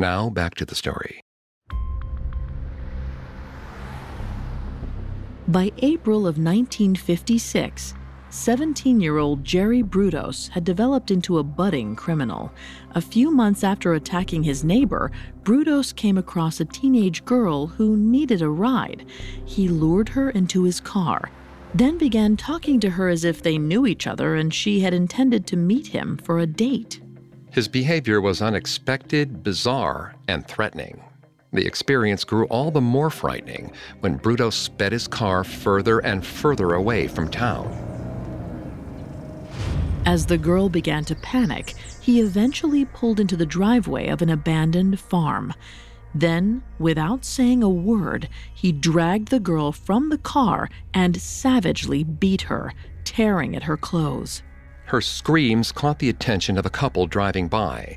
Now 0.00 0.30
back 0.30 0.54
to 0.54 0.64
the 0.64 0.74
story. 0.74 1.20
By 5.46 5.72
April 5.76 6.20
of 6.20 6.38
1956, 6.38 7.92
17 8.30 9.00
year 9.02 9.18
old 9.18 9.44
Jerry 9.44 9.82
Brudos 9.82 10.48
had 10.48 10.64
developed 10.64 11.10
into 11.10 11.36
a 11.36 11.42
budding 11.42 11.96
criminal. 11.96 12.50
A 12.92 13.02
few 13.02 13.30
months 13.30 13.62
after 13.62 13.92
attacking 13.92 14.44
his 14.44 14.64
neighbor, 14.64 15.10
Brudos 15.42 15.94
came 15.94 16.16
across 16.16 16.60
a 16.60 16.64
teenage 16.64 17.22
girl 17.26 17.66
who 17.66 17.94
needed 17.94 18.40
a 18.40 18.48
ride. 18.48 19.04
He 19.44 19.68
lured 19.68 20.08
her 20.10 20.30
into 20.30 20.62
his 20.62 20.80
car, 20.80 21.30
then 21.74 21.98
began 21.98 22.38
talking 22.38 22.80
to 22.80 22.88
her 22.88 23.10
as 23.10 23.22
if 23.22 23.42
they 23.42 23.58
knew 23.58 23.86
each 23.86 24.06
other 24.06 24.34
and 24.34 24.54
she 24.54 24.80
had 24.80 24.94
intended 24.94 25.46
to 25.48 25.58
meet 25.58 25.88
him 25.88 26.16
for 26.16 26.38
a 26.38 26.46
date. 26.46 27.02
His 27.50 27.66
behavior 27.66 28.20
was 28.20 28.40
unexpected, 28.40 29.42
bizarre, 29.42 30.14
and 30.28 30.46
threatening. 30.46 31.02
The 31.52 31.66
experience 31.66 32.22
grew 32.22 32.46
all 32.46 32.70
the 32.70 32.80
more 32.80 33.10
frightening 33.10 33.72
when 34.00 34.18
Brudos 34.18 34.54
sped 34.54 34.92
his 34.92 35.08
car 35.08 35.42
further 35.42 35.98
and 35.98 36.24
further 36.24 36.74
away 36.74 37.08
from 37.08 37.28
town. 37.28 37.66
As 40.06 40.26
the 40.26 40.38
girl 40.38 40.68
began 40.68 41.04
to 41.06 41.16
panic, 41.16 41.74
he 42.00 42.20
eventually 42.20 42.84
pulled 42.84 43.18
into 43.18 43.36
the 43.36 43.46
driveway 43.46 44.08
of 44.08 44.22
an 44.22 44.30
abandoned 44.30 45.00
farm. 45.00 45.52
Then, 46.14 46.62
without 46.78 47.24
saying 47.24 47.62
a 47.62 47.68
word, 47.68 48.28
he 48.54 48.72
dragged 48.72 49.28
the 49.28 49.40
girl 49.40 49.72
from 49.72 50.08
the 50.08 50.18
car 50.18 50.68
and 50.94 51.20
savagely 51.20 52.04
beat 52.04 52.42
her, 52.42 52.72
tearing 53.04 53.56
at 53.56 53.64
her 53.64 53.76
clothes. 53.76 54.42
Her 54.90 55.00
screams 55.00 55.70
caught 55.70 56.00
the 56.00 56.08
attention 56.08 56.58
of 56.58 56.66
a 56.66 56.70
couple 56.70 57.06
driving 57.06 57.46
by. 57.46 57.96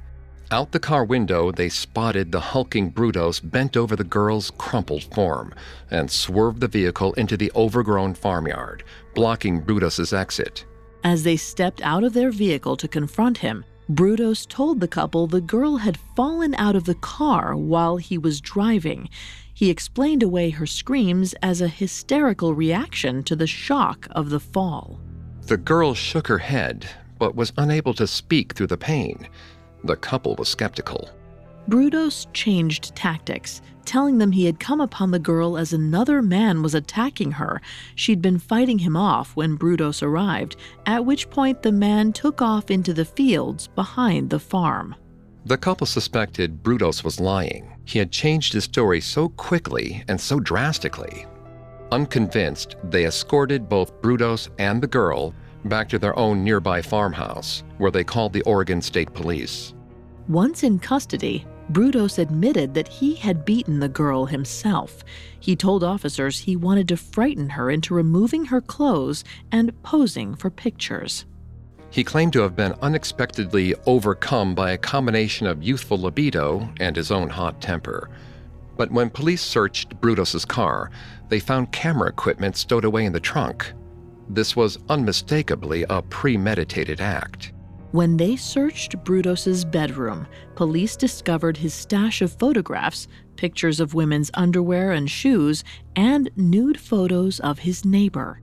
Out 0.51 0.71
the 0.71 0.79
car 0.79 1.03
window, 1.03 1.51
they 1.51 1.67
spotted 1.67 2.31
the 2.31 2.39
hulking 2.39 2.91
Brudos 2.91 3.39
bent 3.39 3.75
over 3.75 3.95
the 3.95 4.03
girl's 4.03 4.51
crumpled 4.59 5.03
form 5.05 5.55
and 5.89 6.11
swerved 6.11 6.59
the 6.59 6.67
vehicle 6.67 7.13
into 7.13 7.35
the 7.35 7.51
overgrown 7.55 8.13
farmyard, 8.13 8.83
blocking 9.15 9.59
Brudos's 9.59 10.13
exit. 10.13 10.65
As 11.03 11.23
they 11.23 11.35
stepped 11.35 11.81
out 11.81 12.03
of 12.03 12.13
their 12.13 12.29
vehicle 12.29 12.77
to 12.77 12.87
confront 12.87 13.39
him, 13.39 13.65
Brudos 13.89 14.47
told 14.47 14.79
the 14.79 14.87
couple 14.87 15.25
the 15.25 15.41
girl 15.41 15.77
had 15.77 15.97
fallen 16.15 16.53
out 16.53 16.75
of 16.75 16.83
the 16.83 16.93
car 16.93 17.55
while 17.55 17.97
he 17.97 18.19
was 18.19 18.39
driving. 18.39 19.09
He 19.51 19.71
explained 19.71 20.21
away 20.21 20.51
her 20.51 20.67
screams 20.67 21.33
as 21.41 21.59
a 21.59 21.67
hysterical 21.67 22.53
reaction 22.53 23.23
to 23.23 23.35
the 23.35 23.47
shock 23.47 24.07
of 24.11 24.29
the 24.29 24.39
fall. 24.39 24.99
The 25.47 25.57
girl 25.57 25.93
shook 25.93 26.27
her 26.27 26.37
head, 26.37 26.89
but 27.19 27.35
was 27.35 27.51
unable 27.57 27.93
to 27.95 28.07
speak 28.07 28.53
through 28.53 28.67
the 28.67 28.77
pain. 28.77 29.27
The 29.83 29.97
couple 29.97 30.35
was 30.35 30.47
skeptical. 30.47 31.09
Brudos 31.69 32.27
changed 32.33 32.95
tactics, 32.95 33.61
telling 33.85 34.17
them 34.17 34.31
he 34.31 34.45
had 34.45 34.59
come 34.59 34.81
upon 34.81 35.11
the 35.11 35.19
girl 35.19 35.57
as 35.57 35.73
another 35.73 36.21
man 36.21 36.61
was 36.61 36.75
attacking 36.75 37.31
her. 37.31 37.61
She'd 37.95 38.21
been 38.21 38.39
fighting 38.39 38.79
him 38.79 38.95
off 38.95 39.35
when 39.35 39.57
Brudos 39.57 40.01
arrived, 40.01 40.55
at 40.85 41.05
which 41.05 41.29
point 41.29 41.61
the 41.61 41.71
man 41.71 42.13
took 42.13 42.41
off 42.41 42.71
into 42.71 42.93
the 42.93 43.05
fields 43.05 43.67
behind 43.67 44.29
the 44.29 44.39
farm. 44.39 44.95
The 45.45 45.57
couple 45.57 45.87
suspected 45.87 46.63
Brudos 46.63 47.03
was 47.03 47.19
lying. 47.19 47.69
He 47.85 47.99
had 47.99 48.11
changed 48.11 48.53
his 48.53 48.63
story 48.63 49.01
so 49.01 49.29
quickly 49.29 50.03
and 50.07 50.19
so 50.19 50.39
drastically. 50.39 51.25
Unconvinced, 51.93 52.75
they 52.85 53.05
escorted 53.05 53.69
both 53.69 54.01
Brudos 54.01 54.49
and 54.57 54.81
the 54.81 54.87
girl 54.87 55.31
back 55.65 55.87
to 55.89 55.99
their 55.99 56.17
own 56.17 56.43
nearby 56.43 56.81
farmhouse, 56.81 57.63
where 57.77 57.91
they 57.91 58.03
called 58.03 58.33
the 58.33 58.41
Oregon 58.47 58.81
State 58.81 59.13
Police. 59.13 59.75
Once 60.27 60.63
in 60.63 60.79
custody, 60.79 61.45
Brudos 61.71 62.17
admitted 62.17 62.73
that 62.73 62.87
he 62.87 63.13
had 63.13 63.45
beaten 63.45 63.79
the 63.79 63.87
girl 63.87 64.25
himself. 64.25 65.03
He 65.39 65.55
told 65.55 65.83
officers 65.83 66.39
he 66.39 66.55
wanted 66.55 66.87
to 66.87 66.97
frighten 66.97 67.49
her 67.49 67.69
into 67.69 67.93
removing 67.93 68.45
her 68.45 68.59
clothes 68.59 69.23
and 69.51 69.71
posing 69.83 70.33
for 70.33 70.49
pictures. 70.49 71.27
He 71.91 72.03
claimed 72.03 72.33
to 72.33 72.41
have 72.41 72.55
been 72.55 72.73
unexpectedly 72.81 73.75
overcome 73.85 74.55
by 74.55 74.71
a 74.71 74.79
combination 74.79 75.45
of 75.45 75.61
youthful 75.61 75.99
libido 75.99 76.67
and 76.79 76.95
his 76.95 77.11
own 77.11 77.29
hot 77.29 77.61
temper. 77.61 78.09
But 78.77 78.91
when 78.91 79.09
police 79.09 79.41
searched 79.41 79.99
Brudos's 80.01 80.45
car, 80.45 80.91
they 81.29 81.39
found 81.39 81.71
camera 81.71 82.09
equipment 82.09 82.57
stowed 82.57 82.85
away 82.85 83.05
in 83.05 83.13
the 83.13 83.19
trunk. 83.19 83.71
This 84.29 84.55
was 84.55 84.79
unmistakably 84.89 85.85
a 85.89 86.01
premeditated 86.01 87.01
act. 87.01 87.53
When 87.91 88.17
they 88.17 88.35
searched 88.35 89.03
Brudos's 89.03 89.63
bedroom, 89.63 90.25
police 90.55 90.95
discovered 90.95 91.57
his 91.57 91.75
stash 91.75 92.23
of 92.23 92.33
photographs, 92.39 93.07
pictures 93.35 93.79
of 93.79 93.93
women's 93.93 94.31
underwear 94.33 94.91
and 94.91 95.09
shoes, 95.09 95.63
and 95.95 96.29
nude 96.35 96.79
photos 96.79 97.39
of 97.41 97.59
his 97.59 97.85
neighbor. 97.85 98.41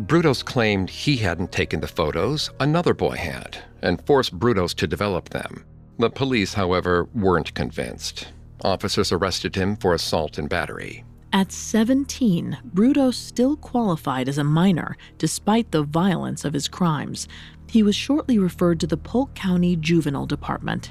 Brudos 0.00 0.44
claimed 0.44 0.90
he 0.90 1.16
hadn't 1.16 1.52
taken 1.52 1.80
the 1.80 1.86
photos, 1.86 2.50
another 2.58 2.94
boy 2.94 3.16
had, 3.16 3.58
and 3.82 4.04
forced 4.06 4.36
Brudos 4.36 4.74
to 4.76 4.86
develop 4.86 5.28
them. 5.28 5.64
The 5.98 6.10
police, 6.10 6.54
however, 6.54 7.08
weren't 7.14 7.54
convinced. 7.54 8.28
Officers 8.64 9.12
arrested 9.12 9.54
him 9.54 9.76
for 9.76 9.94
assault 9.94 10.38
and 10.38 10.48
battery. 10.48 11.04
At 11.32 11.52
17, 11.52 12.58
Brudos 12.74 13.14
still 13.14 13.56
qualified 13.56 14.28
as 14.28 14.38
a 14.38 14.44
minor 14.44 14.96
despite 15.18 15.70
the 15.70 15.82
violence 15.82 16.44
of 16.44 16.54
his 16.54 16.68
crimes 16.68 17.28
he 17.70 17.82
was 17.82 17.94
shortly 17.94 18.38
referred 18.38 18.80
to 18.80 18.86
the 18.86 18.96
Polk 18.96 19.34
County 19.34 19.76
Juvenile 19.76 20.26
Department. 20.26 20.88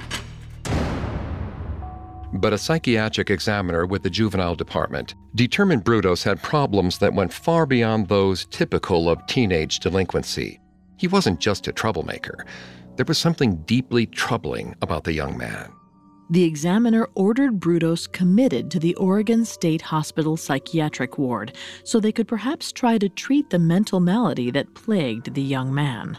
But 2.33 2.53
a 2.53 2.57
psychiatric 2.57 3.31
examiner 3.31 3.85
with 3.85 4.03
the 4.03 4.09
juvenile 4.09 4.55
department 4.55 5.15
determined 5.33 5.83
Brudos 5.83 6.23
had 6.23 6.41
problems 6.43 6.99
that 6.99 7.13
went 7.13 7.33
far 7.33 7.65
beyond 7.65 8.07
those 8.07 8.45
typical 8.45 9.09
of 9.09 9.25
teenage 9.25 9.79
delinquency. 9.79 10.59
He 10.97 11.07
wasn't 11.07 11.39
just 11.39 11.67
a 11.67 11.71
troublemaker, 11.71 12.45
there 12.95 13.05
was 13.07 13.17
something 13.17 13.57
deeply 13.67 14.07
troubling 14.07 14.75
about 14.81 15.03
the 15.03 15.13
young 15.13 15.37
man. 15.37 15.71
The 16.29 16.43
examiner 16.43 17.07
ordered 17.15 17.59
Brudos 17.59 18.11
committed 18.11 18.69
to 18.71 18.79
the 18.79 18.95
Oregon 18.95 19.45
State 19.45 19.81
Hospital 19.81 20.35
psychiatric 20.35 21.17
ward 21.17 21.55
so 21.85 21.99
they 21.99 22.11
could 22.11 22.27
perhaps 22.27 22.73
try 22.73 22.97
to 22.97 23.07
treat 23.07 23.49
the 23.49 23.59
mental 23.59 24.01
malady 24.01 24.51
that 24.51 24.73
plagued 24.73 25.33
the 25.33 25.41
young 25.41 25.73
man. 25.73 26.17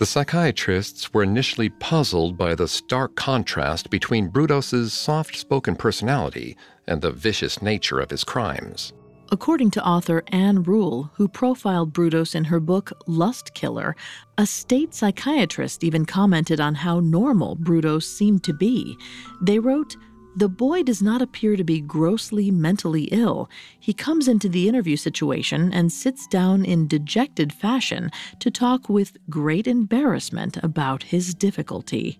The 0.00 0.06
psychiatrists 0.06 1.14
were 1.14 1.22
initially 1.22 1.68
puzzled 1.68 2.36
by 2.36 2.56
the 2.56 2.66
stark 2.66 3.14
contrast 3.14 3.90
between 3.90 4.30
Brudos's 4.30 4.92
soft 4.92 5.36
spoken 5.36 5.76
personality 5.76 6.56
and 6.88 7.00
the 7.00 7.12
vicious 7.12 7.62
nature 7.62 8.00
of 8.00 8.10
his 8.10 8.24
crimes. 8.24 8.92
According 9.32 9.70
to 9.72 9.86
author 9.86 10.24
Ann 10.28 10.64
Rule, 10.64 11.12
who 11.14 11.28
profiled 11.28 11.92
Brudos 11.92 12.34
in 12.34 12.44
her 12.44 12.58
book 12.58 12.90
Lust 13.06 13.54
Killer, 13.54 13.94
a 14.38 14.44
state 14.44 14.92
psychiatrist 14.92 15.84
even 15.84 16.04
commented 16.04 16.58
on 16.58 16.74
how 16.74 16.98
normal 16.98 17.56
Brudos 17.56 18.02
seemed 18.02 18.42
to 18.44 18.52
be. 18.52 18.98
They 19.40 19.60
wrote, 19.60 19.96
the 20.34 20.48
boy 20.48 20.82
does 20.82 21.00
not 21.00 21.22
appear 21.22 21.54
to 21.54 21.62
be 21.62 21.80
grossly 21.80 22.50
mentally 22.50 23.04
ill. 23.12 23.48
He 23.78 23.92
comes 23.92 24.26
into 24.26 24.48
the 24.48 24.68
interview 24.68 24.96
situation 24.96 25.72
and 25.72 25.92
sits 25.92 26.26
down 26.26 26.64
in 26.64 26.88
dejected 26.88 27.52
fashion 27.52 28.10
to 28.40 28.50
talk 28.50 28.88
with 28.88 29.16
great 29.28 29.68
embarrassment 29.68 30.56
about 30.62 31.04
his 31.04 31.34
difficulty. 31.34 32.18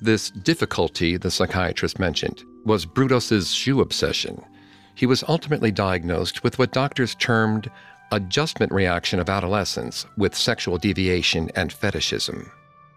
This 0.00 0.30
difficulty, 0.30 1.16
the 1.16 1.30
psychiatrist 1.30 1.98
mentioned, 1.98 2.44
was 2.64 2.86
Brudos's 2.86 3.52
shoe 3.52 3.80
obsession. 3.80 4.44
He 4.96 5.04
was 5.04 5.22
ultimately 5.28 5.70
diagnosed 5.70 6.42
with 6.42 6.58
what 6.58 6.72
doctors 6.72 7.14
termed 7.16 7.70
adjustment 8.12 8.72
reaction 8.72 9.20
of 9.20 9.28
adolescence 9.28 10.06
with 10.16 10.34
sexual 10.34 10.78
deviation 10.78 11.50
and 11.54 11.70
fetishism. 11.70 12.50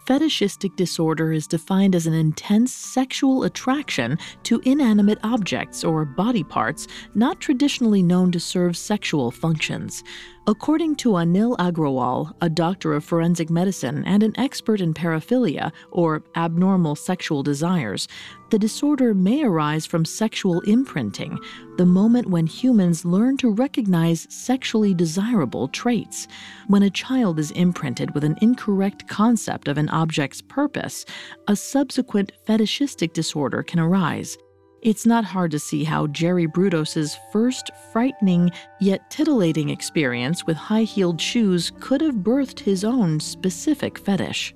fetishistic 0.05 0.75
disorder 0.75 1.33
is 1.33 1.45
defined 1.45 1.93
as 1.93 2.07
an 2.07 2.13
intense 2.13 2.73
sexual 2.73 3.43
attraction 3.43 4.17
to 4.43 4.61
inanimate 4.63 5.19
objects 5.23 5.83
or 5.83 6.05
body 6.05 6.43
parts 6.43 6.87
not 7.15 7.39
traditionally 7.41 8.01
known 8.01 8.31
to 8.31 8.39
serve 8.39 8.77
sexual 8.77 9.29
functions. 9.29 10.03
According 10.49 10.95
to 10.95 11.09
Anil 11.09 11.55
Agrawal, 11.57 12.33
a 12.41 12.49
doctor 12.49 12.93
of 12.93 13.03
forensic 13.03 13.51
medicine 13.51 14.03
and 14.07 14.23
an 14.23 14.33
expert 14.35 14.81
in 14.81 14.95
paraphilia, 14.95 15.71
or 15.91 16.23
abnormal 16.35 16.95
sexual 16.95 17.43
desires, 17.43 18.07
the 18.49 18.57
disorder 18.57 19.13
may 19.13 19.43
arise 19.43 19.85
from 19.85 20.05
sexual 20.05 20.61
imprinting, 20.61 21.37
the 21.77 21.85
moment 21.85 22.31
when 22.31 22.47
humans 22.47 23.05
learn 23.05 23.37
to 23.37 23.51
recognize 23.51 24.25
sexually 24.31 24.95
desirable 24.95 25.67
traits. 25.67 26.27
When 26.65 26.81
a 26.81 26.89
child 26.89 27.37
is 27.37 27.51
imprinted 27.51 28.15
with 28.15 28.23
an 28.23 28.35
incorrect 28.41 29.07
concept 29.07 29.67
of 29.67 29.77
an 29.77 29.89
object's 29.89 30.41
purpose, 30.41 31.05
a 31.47 31.55
subsequent 31.55 32.31
fetishistic 32.47 33.13
disorder 33.13 33.61
can 33.61 33.79
arise. 33.79 34.35
It's 34.81 35.05
not 35.05 35.25
hard 35.25 35.51
to 35.51 35.59
see 35.59 35.83
how 35.83 36.07
Jerry 36.07 36.47
Brudos's 36.47 37.17
first 37.33 37.69
frightening 37.91 38.49
yet 38.79 39.09
titillating 39.09 39.69
experience 39.69 40.45
with 40.45 40.55
high 40.55 40.83
heeled 40.83 41.19
shoes 41.19 41.71
could 41.81 41.99
have 41.99 42.15
birthed 42.15 42.59
his 42.59 42.85
own 42.85 43.19
specific 43.19 43.97
fetish. 43.99 44.55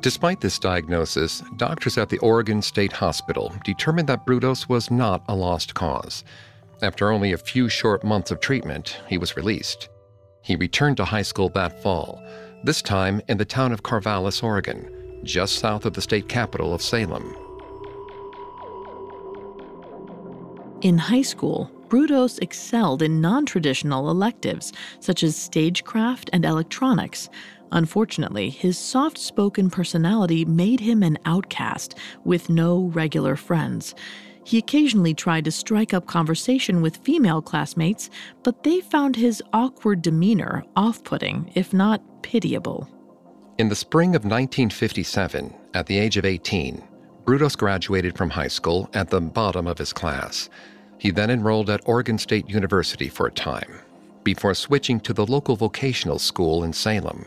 Despite 0.00 0.40
this 0.40 0.58
diagnosis, 0.58 1.42
doctors 1.58 1.98
at 1.98 2.08
the 2.08 2.18
Oregon 2.18 2.62
State 2.62 2.92
Hospital 2.92 3.54
determined 3.64 4.08
that 4.08 4.26
Brudos 4.26 4.68
was 4.68 4.90
not 4.90 5.22
a 5.28 5.36
lost 5.36 5.74
cause. 5.74 6.24
After 6.80 7.12
only 7.12 7.32
a 7.32 7.38
few 7.38 7.68
short 7.68 8.02
months 8.02 8.30
of 8.30 8.40
treatment, 8.40 9.00
he 9.08 9.18
was 9.18 9.36
released. 9.36 9.90
He 10.42 10.56
returned 10.56 10.96
to 10.96 11.04
high 11.04 11.22
school 11.22 11.50
that 11.50 11.82
fall, 11.82 12.20
this 12.64 12.82
time 12.82 13.20
in 13.28 13.36
the 13.36 13.44
town 13.44 13.72
of 13.72 13.82
Corvallis, 13.82 14.42
Oregon, 14.42 15.20
just 15.22 15.56
south 15.56 15.84
of 15.84 15.92
the 15.92 16.00
state 16.00 16.28
capital 16.28 16.74
of 16.74 16.82
Salem. 16.82 17.36
In 20.82 20.98
high 20.98 21.22
school, 21.22 21.70
Brudos 21.88 22.42
excelled 22.42 23.02
in 23.02 23.20
non 23.20 23.46
traditional 23.46 24.10
electives 24.10 24.72
such 24.98 25.22
as 25.22 25.36
stagecraft 25.36 26.28
and 26.32 26.44
electronics. 26.44 27.30
Unfortunately, 27.70 28.50
his 28.50 28.78
soft 28.78 29.16
spoken 29.16 29.70
personality 29.70 30.44
made 30.44 30.80
him 30.80 31.04
an 31.04 31.18
outcast 31.24 31.94
with 32.24 32.50
no 32.50 32.90
regular 32.94 33.36
friends. 33.36 33.94
He 34.44 34.58
occasionally 34.58 35.14
tried 35.14 35.44
to 35.44 35.52
strike 35.52 35.94
up 35.94 36.06
conversation 36.06 36.82
with 36.82 36.96
female 36.96 37.42
classmates, 37.42 38.10
but 38.42 38.64
they 38.64 38.80
found 38.80 39.14
his 39.14 39.40
awkward 39.52 40.02
demeanor 40.02 40.64
off 40.74 41.04
putting, 41.04 41.52
if 41.54 41.72
not 41.72 42.02
pitiable. 42.24 42.88
In 43.56 43.68
the 43.68 43.76
spring 43.76 44.16
of 44.16 44.24
1957, 44.24 45.54
at 45.74 45.86
the 45.86 45.96
age 45.96 46.16
of 46.16 46.24
18, 46.24 46.82
Brudos 47.24 47.56
graduated 47.56 48.16
from 48.18 48.30
high 48.30 48.48
school 48.48 48.90
at 48.94 49.10
the 49.10 49.20
bottom 49.20 49.68
of 49.68 49.78
his 49.78 49.92
class. 49.92 50.50
He 51.02 51.10
then 51.10 51.30
enrolled 51.30 51.68
at 51.68 51.80
Oregon 51.84 52.16
State 52.16 52.48
University 52.48 53.08
for 53.08 53.26
a 53.26 53.32
time, 53.32 53.80
before 54.22 54.54
switching 54.54 55.00
to 55.00 55.12
the 55.12 55.26
local 55.26 55.56
vocational 55.56 56.20
school 56.20 56.62
in 56.62 56.72
Salem. 56.72 57.26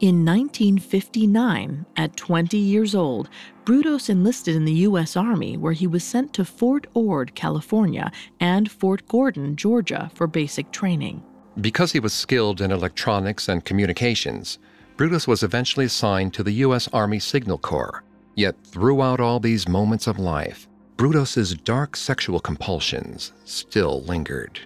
In 0.00 0.24
1959, 0.24 1.86
at 1.96 2.16
20 2.16 2.56
years 2.56 2.96
old, 2.96 3.28
Brudos 3.64 4.10
enlisted 4.10 4.56
in 4.56 4.64
the 4.64 4.82
U.S. 4.88 5.16
Army, 5.16 5.56
where 5.56 5.72
he 5.72 5.86
was 5.86 6.02
sent 6.02 6.32
to 6.32 6.44
Fort 6.44 6.88
Ord, 6.92 7.36
California, 7.36 8.10
and 8.40 8.68
Fort 8.68 9.06
Gordon, 9.06 9.54
Georgia, 9.54 10.10
for 10.16 10.26
basic 10.26 10.72
training. 10.72 11.22
Because 11.60 11.92
he 11.92 12.00
was 12.00 12.12
skilled 12.12 12.60
in 12.60 12.72
electronics 12.72 13.48
and 13.48 13.64
communications, 13.64 14.58
Brudos 14.96 15.28
was 15.28 15.44
eventually 15.44 15.86
assigned 15.86 16.34
to 16.34 16.42
the 16.42 16.64
U.S. 16.66 16.88
Army 16.92 17.20
Signal 17.20 17.58
Corps. 17.58 18.02
Yet, 18.34 18.56
throughout 18.64 19.20
all 19.20 19.38
these 19.38 19.68
moments 19.68 20.08
of 20.08 20.18
life, 20.18 20.66
Brudos's 21.00 21.54
dark 21.54 21.96
sexual 21.96 22.38
compulsions 22.38 23.32
still 23.46 24.02
lingered. 24.02 24.60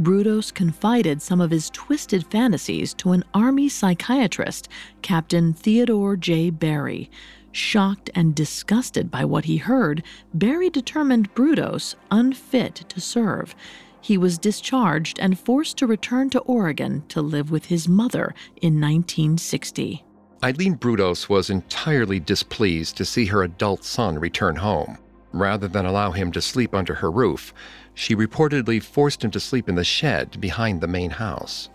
Brudos 0.00 0.50
confided 0.50 1.20
some 1.20 1.42
of 1.42 1.50
his 1.50 1.68
twisted 1.68 2.24
fantasies 2.30 2.94
to 2.94 3.12
an 3.12 3.22
Army 3.34 3.68
psychiatrist, 3.68 4.70
Captain 5.02 5.52
Theodore 5.52 6.16
J. 6.16 6.48
Barry. 6.48 7.10
Shocked 7.52 8.08
and 8.14 8.34
disgusted 8.34 9.10
by 9.10 9.26
what 9.26 9.44
he 9.44 9.58
heard, 9.58 10.02
Barry 10.32 10.70
determined 10.70 11.34
Brudos 11.34 11.96
unfit 12.10 12.86
to 12.88 12.98
serve. 12.98 13.54
He 14.00 14.16
was 14.16 14.38
discharged 14.38 15.18
and 15.18 15.38
forced 15.38 15.76
to 15.76 15.86
return 15.86 16.30
to 16.30 16.40
Oregon 16.40 17.04
to 17.08 17.20
live 17.20 17.50
with 17.50 17.66
his 17.66 17.90
mother 17.90 18.34
in 18.62 18.80
1960. 18.80 20.02
Eileen 20.42 20.78
Brudos 20.78 21.28
was 21.28 21.50
entirely 21.50 22.20
displeased 22.20 22.96
to 22.96 23.04
see 23.04 23.26
her 23.26 23.42
adult 23.42 23.84
son 23.84 24.18
return 24.18 24.56
home. 24.56 24.96
Rather 25.34 25.66
than 25.66 25.84
allow 25.84 26.12
him 26.12 26.30
to 26.30 26.40
sleep 26.40 26.76
under 26.76 26.94
her 26.94 27.10
roof, 27.10 27.52
she 27.92 28.14
reportedly 28.14 28.80
forced 28.80 29.24
him 29.24 29.32
to 29.32 29.40
sleep 29.40 29.68
in 29.68 29.74
the 29.74 29.82
shed 29.82 30.40
behind 30.40 30.80
the 30.80 30.86
main 30.86 31.10
house. 31.10 31.68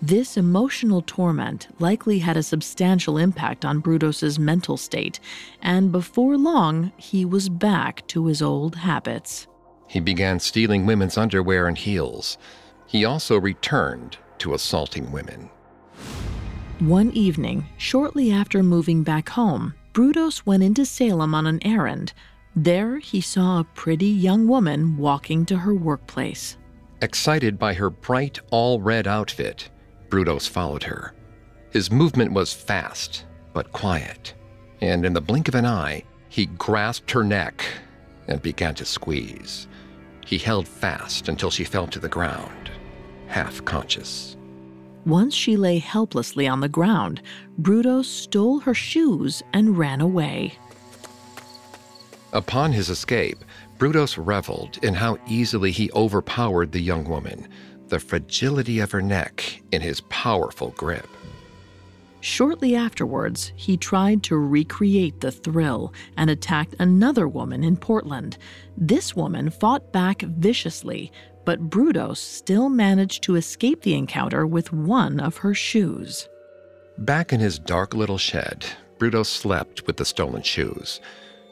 This 0.00 0.38
emotional 0.38 1.02
torment 1.02 1.68
likely 1.78 2.20
had 2.20 2.38
a 2.38 2.42
substantial 2.42 3.18
impact 3.18 3.62
on 3.62 3.80
Brudos's 3.80 4.38
mental 4.38 4.78
state, 4.78 5.20
and 5.60 5.92
before 5.92 6.38
long, 6.38 6.92
he 6.96 7.26
was 7.26 7.50
back 7.50 8.06
to 8.06 8.26
his 8.26 8.40
old 8.40 8.76
habits. 8.76 9.46
He 9.88 10.00
began 10.00 10.40
stealing 10.40 10.86
women's 10.86 11.18
underwear 11.18 11.68
and 11.68 11.76
heels. 11.76 12.38
He 12.86 13.04
also 13.04 13.38
returned 13.38 14.16
to 14.38 14.54
assaulting 14.54 15.12
women. 15.12 15.50
One 16.78 17.10
evening, 17.12 17.66
shortly 17.76 18.32
after 18.32 18.62
moving 18.62 19.02
back 19.02 19.28
home, 19.30 19.74
Brudos 19.96 20.44
went 20.44 20.62
into 20.62 20.84
Salem 20.84 21.34
on 21.34 21.46
an 21.46 21.58
errand. 21.66 22.12
There, 22.54 22.98
he 22.98 23.22
saw 23.22 23.60
a 23.60 23.64
pretty 23.64 24.04
young 24.04 24.46
woman 24.46 24.98
walking 24.98 25.46
to 25.46 25.56
her 25.56 25.72
workplace. 25.72 26.58
Excited 27.00 27.58
by 27.58 27.72
her 27.72 27.88
bright, 27.88 28.38
all 28.50 28.78
red 28.78 29.06
outfit, 29.06 29.70
Brudos 30.10 30.46
followed 30.46 30.82
her. 30.82 31.14
His 31.70 31.90
movement 31.90 32.32
was 32.32 32.52
fast, 32.52 33.24
but 33.54 33.72
quiet, 33.72 34.34
and 34.82 35.06
in 35.06 35.14
the 35.14 35.20
blink 35.22 35.48
of 35.48 35.54
an 35.54 35.64
eye, 35.64 36.04
he 36.28 36.44
grasped 36.44 37.10
her 37.12 37.24
neck 37.24 37.64
and 38.28 38.42
began 38.42 38.74
to 38.74 38.84
squeeze. 38.84 39.66
He 40.26 40.36
held 40.36 40.68
fast 40.68 41.30
until 41.30 41.50
she 41.50 41.64
fell 41.64 41.86
to 41.86 41.98
the 41.98 42.06
ground, 42.06 42.70
half 43.28 43.64
conscious. 43.64 44.35
Once 45.06 45.32
she 45.34 45.56
lay 45.56 45.78
helplessly 45.78 46.48
on 46.48 46.58
the 46.58 46.68
ground, 46.68 47.22
Brudos 47.60 48.06
stole 48.06 48.58
her 48.58 48.74
shoes 48.74 49.42
and 49.52 49.78
ran 49.78 50.00
away. 50.00 50.52
Upon 52.32 52.72
his 52.72 52.90
escape, 52.90 53.38
Brudos 53.78 54.18
reveled 54.18 54.78
in 54.82 54.94
how 54.94 55.16
easily 55.28 55.70
he 55.70 55.92
overpowered 55.92 56.72
the 56.72 56.80
young 56.80 57.04
woman, 57.04 57.48
the 57.86 58.00
fragility 58.00 58.80
of 58.80 58.90
her 58.90 59.00
neck 59.00 59.62
in 59.70 59.80
his 59.80 60.00
powerful 60.08 60.70
grip. 60.76 61.06
Shortly 62.20 62.74
afterwards, 62.74 63.52
he 63.54 63.76
tried 63.76 64.24
to 64.24 64.36
recreate 64.36 65.20
the 65.20 65.30
thrill 65.30 65.94
and 66.16 66.28
attacked 66.28 66.74
another 66.80 67.28
woman 67.28 67.62
in 67.62 67.76
Portland. 67.76 68.38
This 68.76 69.14
woman 69.14 69.50
fought 69.50 69.92
back 69.92 70.22
viciously, 70.22 71.12
but 71.46 71.70
Brudos 71.70 72.18
still 72.18 72.68
managed 72.68 73.22
to 73.22 73.36
escape 73.36 73.80
the 73.82 73.94
encounter 73.94 74.46
with 74.46 74.72
one 74.72 75.20
of 75.20 75.38
her 75.38 75.54
shoes. 75.54 76.28
Back 76.98 77.32
in 77.32 77.40
his 77.40 77.58
dark 77.58 77.94
little 77.94 78.18
shed, 78.18 78.66
Brudos 78.98 79.28
slept 79.28 79.86
with 79.86 79.96
the 79.96 80.04
stolen 80.04 80.42
shoes. 80.42 81.00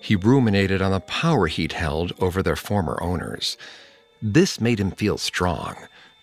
He 0.00 0.16
ruminated 0.16 0.82
on 0.82 0.90
the 0.90 1.00
power 1.00 1.46
he'd 1.46 1.72
held 1.72 2.12
over 2.18 2.42
their 2.42 2.56
former 2.56 2.98
owners. 3.00 3.56
This 4.20 4.60
made 4.60 4.80
him 4.80 4.90
feel 4.90 5.16
strong, 5.16 5.76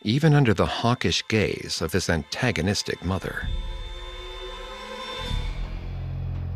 even 0.04 0.34
under 0.34 0.54
the 0.54 0.66
hawkish 0.66 1.24
gaze 1.30 1.82
of 1.82 1.94
his 1.94 2.10
antagonistic 2.10 3.04
mother. 3.06 3.48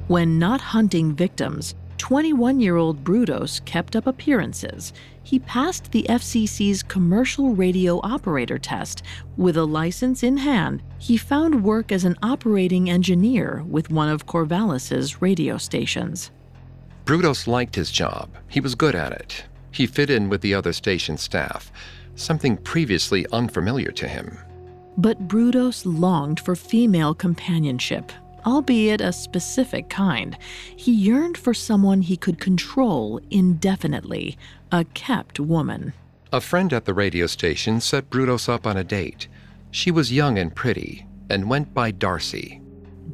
When 0.07 0.37
not 0.37 0.59
hunting 0.59 1.15
victims, 1.15 1.75
21 1.97 2.59
year 2.59 2.75
old 2.75 3.03
Brudos 3.03 3.63
kept 3.65 3.95
up 3.95 4.07
appearances. 4.07 4.93
He 5.23 5.39
passed 5.39 5.91
the 5.91 6.05
FCC's 6.09 6.83
commercial 6.83 7.55
radio 7.55 7.99
operator 8.03 8.59
test. 8.59 9.03
With 9.37 9.57
a 9.57 9.65
license 9.65 10.21
in 10.21 10.37
hand, 10.37 10.83
he 10.99 11.17
found 11.17 11.63
work 11.63 11.91
as 11.91 12.05
an 12.05 12.15
operating 12.21 12.89
engineer 12.89 13.63
with 13.67 13.89
one 13.89 14.09
of 14.09 14.25
Corvallis's 14.25 15.21
radio 15.21 15.57
stations. 15.57 16.31
Brudos 17.05 17.47
liked 17.47 17.75
his 17.75 17.91
job. 17.91 18.29
He 18.47 18.59
was 18.59 18.75
good 18.75 18.95
at 18.95 19.11
it. 19.11 19.45
He 19.71 19.87
fit 19.87 20.09
in 20.09 20.29
with 20.29 20.41
the 20.41 20.53
other 20.53 20.73
station 20.73 21.17
staff, 21.17 21.71
something 22.15 22.57
previously 22.57 23.25
unfamiliar 23.31 23.91
to 23.91 24.07
him. 24.07 24.37
But 24.97 25.27
Brudos 25.27 25.83
longed 25.85 26.39
for 26.39 26.55
female 26.55 27.13
companionship, 27.13 28.11
albeit 28.45 29.01
a 29.01 29.11
specific 29.11 29.89
kind. 29.89 30.37
He 30.75 30.91
yearned 30.91 31.37
for 31.37 31.53
someone 31.53 32.01
he 32.01 32.17
could 32.17 32.39
control 32.39 33.19
indefinitely, 33.31 34.37
a 34.71 34.83
kept 34.93 35.39
woman. 35.39 35.93
A 36.31 36.41
friend 36.41 36.73
at 36.73 36.85
the 36.85 36.93
radio 36.93 37.27
station 37.27 37.79
set 37.79 38.09
Brudos 38.09 38.49
up 38.49 38.67
on 38.67 38.77
a 38.77 38.83
date. 38.83 39.27
She 39.71 39.91
was 39.91 40.11
young 40.11 40.37
and 40.37 40.53
pretty, 40.53 41.05
and 41.29 41.49
went 41.49 41.73
by 41.73 41.91
Darcy. 41.91 42.61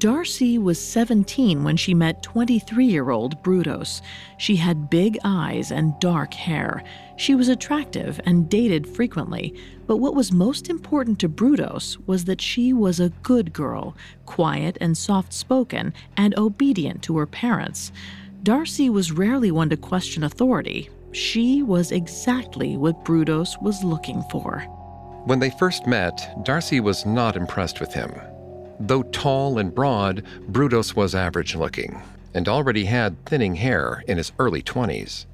Darcy 0.01 0.57
was 0.57 0.83
17 0.83 1.63
when 1.63 1.77
she 1.77 1.93
met 1.93 2.23
23 2.23 2.85
year 2.87 3.11
old 3.11 3.43
Brudos. 3.43 4.01
She 4.39 4.55
had 4.55 4.89
big 4.89 5.19
eyes 5.23 5.71
and 5.71 5.93
dark 5.99 6.33
hair. 6.33 6.83
She 7.17 7.35
was 7.35 7.49
attractive 7.49 8.19
and 8.25 8.49
dated 8.49 8.87
frequently, 8.87 9.53
but 9.85 9.97
what 9.97 10.15
was 10.15 10.31
most 10.31 10.71
important 10.71 11.19
to 11.19 11.29
Brudos 11.29 11.97
was 12.07 12.25
that 12.25 12.41
she 12.41 12.73
was 12.73 12.99
a 12.99 13.13
good 13.21 13.53
girl, 13.53 13.95
quiet 14.25 14.75
and 14.81 14.97
soft 14.97 15.33
spoken, 15.33 15.93
and 16.17 16.35
obedient 16.35 17.03
to 17.03 17.17
her 17.17 17.27
parents. 17.27 17.91
Darcy 18.41 18.89
was 18.89 19.11
rarely 19.11 19.51
one 19.51 19.69
to 19.69 19.77
question 19.77 20.23
authority. 20.23 20.89
She 21.11 21.61
was 21.61 21.91
exactly 21.91 22.75
what 22.75 23.05
Brudos 23.05 23.61
was 23.61 23.83
looking 23.83 24.23
for. 24.31 24.61
When 25.25 25.37
they 25.37 25.51
first 25.51 25.85
met, 25.85 26.43
Darcy 26.43 26.79
was 26.79 27.05
not 27.05 27.35
impressed 27.35 27.79
with 27.79 27.93
him. 27.93 28.11
Though 28.87 29.03
tall 29.03 29.59
and 29.59 29.73
broad, 29.73 30.23
Brudos 30.51 30.95
was 30.95 31.13
average 31.13 31.55
looking 31.55 32.01
and 32.33 32.47
already 32.47 32.85
had 32.85 33.23
thinning 33.25 33.55
hair 33.55 34.03
in 34.07 34.17
his 34.17 34.31
early 34.39 34.63
20s. 34.63 35.25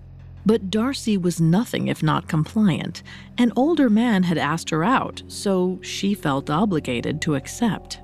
But 0.46 0.70
Darcy 0.70 1.18
was 1.18 1.40
nothing 1.40 1.88
if 1.88 2.04
not 2.04 2.28
compliant. 2.28 3.04
An 3.38 3.54
older 3.56 3.90
man 3.90 4.24
had 4.24 4.38
asked 4.38 4.70
her 4.70 4.84
out, 4.84 5.24
so 5.28 5.80
she 5.82 6.14
felt 6.14 6.50
obligated 6.50 7.22
to 7.22 7.36
accept. 7.36 8.00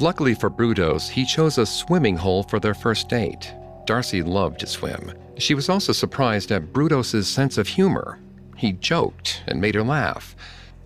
Luckily 0.00 0.34
for 0.34 0.50
Brudos, 0.50 1.08
he 1.08 1.24
chose 1.24 1.58
a 1.58 1.66
swimming 1.66 2.16
hole 2.16 2.42
for 2.42 2.58
their 2.58 2.74
first 2.74 3.08
date. 3.08 3.52
Darcy 3.84 4.22
loved 4.22 4.60
to 4.60 4.66
swim. 4.66 5.12
She 5.38 5.54
was 5.54 5.68
also 5.68 5.92
surprised 5.92 6.50
at 6.50 6.72
Brudos' 6.72 7.24
sense 7.24 7.58
of 7.58 7.68
humor. 7.68 8.18
He 8.56 8.72
joked 8.72 9.42
and 9.46 9.60
made 9.60 9.74
her 9.74 9.82
laugh. 9.82 10.34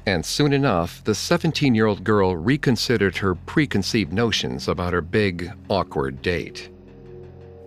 And 0.06 0.24
soon 0.24 0.52
enough, 0.52 1.02
the 1.02 1.14
17 1.14 1.74
year 1.74 1.86
old 1.86 2.04
girl 2.04 2.36
reconsidered 2.36 3.16
her 3.16 3.34
preconceived 3.34 4.12
notions 4.12 4.68
about 4.68 4.92
her 4.92 5.00
big, 5.00 5.50
awkward 5.68 6.22
date. 6.22 6.70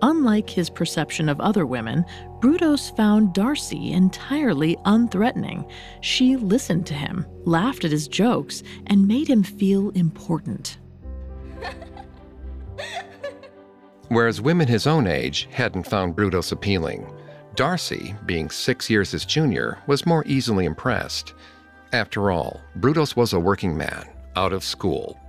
Unlike 0.01 0.49
his 0.49 0.69
perception 0.69 1.27
of 1.27 1.41
other 1.41 1.65
women, 1.65 2.05
Brudos 2.39 2.95
found 2.95 3.33
Darcy 3.33 3.91
entirely 3.91 4.77
unthreatening. 4.85 5.69
She 5.99 6.37
listened 6.37 6.85
to 6.87 6.93
him, 6.93 7.25
laughed 7.43 7.83
at 7.83 7.91
his 7.91 8.07
jokes, 8.07 8.63
and 8.87 9.05
made 9.05 9.27
him 9.27 9.43
feel 9.43 9.89
important. 9.89 10.77
Whereas 14.07 14.39
women 14.39 14.69
his 14.69 14.87
own 14.87 15.05
age 15.05 15.49
hadn't 15.51 15.89
found 15.89 16.15
Brudos 16.15 16.53
appealing, 16.53 17.05
Darcy, 17.55 18.15
being 18.25 18.49
six 18.49 18.89
years 18.89 19.11
his 19.11 19.25
junior, 19.25 19.79
was 19.85 20.05
more 20.05 20.23
easily 20.25 20.63
impressed. 20.63 21.33
After 21.91 22.29
all, 22.29 22.61
Brudos 22.77 23.15
was 23.15 23.33
a 23.33 23.39
working 23.39 23.75
man, 23.75 24.05
out 24.35 24.53
of 24.53 24.63
school. 24.63 25.19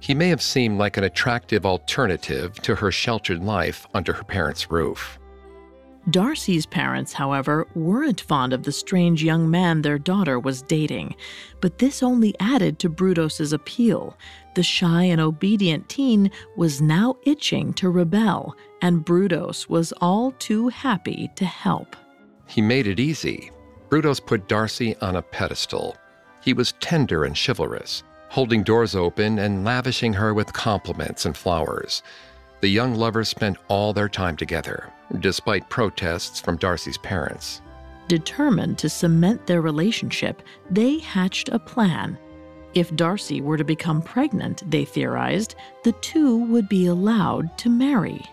He 0.00 0.14
may 0.14 0.28
have 0.28 0.42
seemed 0.42 0.78
like 0.78 0.96
an 0.96 1.04
attractive 1.04 1.66
alternative 1.66 2.54
to 2.62 2.74
her 2.74 2.90
sheltered 2.90 3.42
life 3.42 3.86
under 3.94 4.12
her 4.12 4.24
parents' 4.24 4.70
roof. 4.70 5.18
Darcy's 6.08 6.66
parents, 6.66 7.12
however, 7.12 7.66
weren't 7.74 8.20
fond 8.20 8.52
of 8.52 8.62
the 8.62 8.70
strange 8.70 9.24
young 9.24 9.50
man 9.50 9.82
their 9.82 9.98
daughter 9.98 10.38
was 10.38 10.62
dating, 10.62 11.16
but 11.60 11.78
this 11.78 12.02
only 12.02 12.32
added 12.38 12.78
to 12.78 12.88
Brudos's 12.88 13.52
appeal. 13.52 14.16
The 14.54 14.62
shy 14.62 15.02
and 15.02 15.20
obedient 15.20 15.88
teen 15.88 16.30
was 16.56 16.80
now 16.80 17.16
itching 17.24 17.74
to 17.74 17.90
rebel, 17.90 18.54
and 18.80 19.04
Brudos 19.04 19.68
was 19.68 19.92
all 20.00 20.30
too 20.38 20.68
happy 20.68 21.28
to 21.34 21.44
help. 21.44 21.96
He 22.46 22.62
made 22.62 22.86
it 22.86 23.00
easy. 23.00 23.50
Brudos 23.90 24.24
put 24.24 24.48
Darcy 24.48 24.94
on 24.98 25.16
a 25.16 25.22
pedestal. 25.22 25.96
He 26.46 26.52
was 26.52 26.74
tender 26.78 27.24
and 27.24 27.36
chivalrous, 27.36 28.04
holding 28.28 28.62
doors 28.62 28.94
open 28.94 29.40
and 29.40 29.64
lavishing 29.64 30.12
her 30.12 30.32
with 30.32 30.52
compliments 30.52 31.26
and 31.26 31.36
flowers. 31.36 32.04
The 32.60 32.68
young 32.68 32.94
lovers 32.94 33.28
spent 33.28 33.58
all 33.66 33.92
their 33.92 34.08
time 34.08 34.36
together, 34.36 34.92
despite 35.18 35.68
protests 35.68 36.40
from 36.40 36.56
Darcy's 36.56 36.98
parents. 36.98 37.62
Determined 38.06 38.78
to 38.78 38.88
cement 38.88 39.44
their 39.48 39.60
relationship, 39.60 40.40
they 40.70 41.00
hatched 41.00 41.48
a 41.48 41.58
plan. 41.58 42.16
If 42.74 42.94
Darcy 42.94 43.40
were 43.40 43.56
to 43.56 43.64
become 43.64 44.00
pregnant, 44.00 44.62
they 44.70 44.84
theorized, 44.84 45.56
the 45.82 45.92
two 45.94 46.44
would 46.44 46.68
be 46.68 46.86
allowed 46.86 47.58
to 47.58 47.68
marry. 47.68 48.24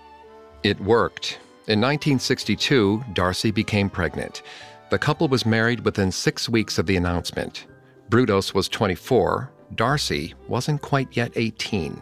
It 0.61 0.79
worked. 0.79 1.39
In 1.67 1.81
1962, 1.81 3.05
Darcy 3.13 3.49
became 3.49 3.89
pregnant. 3.89 4.43
The 4.91 4.99
couple 4.99 5.27
was 5.27 5.47
married 5.47 5.83
within 5.83 6.11
six 6.11 6.47
weeks 6.47 6.77
of 6.77 6.85
the 6.85 6.95
announcement. 6.95 7.65
Brudos 8.13 8.53
was 8.53 8.69
24, 8.69 9.51
Darcy 9.73 10.35
wasn't 10.47 10.83
quite 10.83 11.17
yet 11.17 11.31
18. 11.35 11.99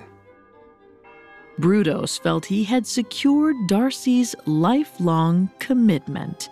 Brudos 1.58 2.22
felt 2.22 2.46
he 2.46 2.66
had 2.66 2.86
secured 2.86 3.56
Darcy's 3.70 4.36
lifelong 4.46 5.50
commitment, 5.60 6.50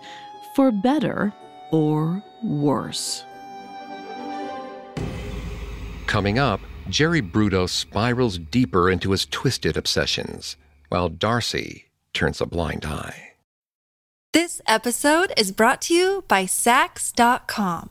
for 0.56 0.72
better 0.72 1.30
or 1.72 2.24
worse. 2.42 3.22
Coming 6.06 6.38
up, 6.38 6.62
Jerry 6.88 7.20
Brudos 7.20 7.68
spirals 7.68 8.38
deeper 8.38 8.88
into 8.88 9.10
his 9.10 9.26
twisted 9.26 9.76
obsessions, 9.76 10.56
while 10.88 11.10
Darcy 11.10 11.90
turns 12.14 12.40
a 12.40 12.46
blind 12.46 12.86
eye. 12.86 13.32
This 14.32 14.62
episode 14.66 15.34
is 15.36 15.52
brought 15.52 15.82
to 15.82 15.94
you 15.94 16.24
by 16.28 16.44
Saks.com. 16.46 17.90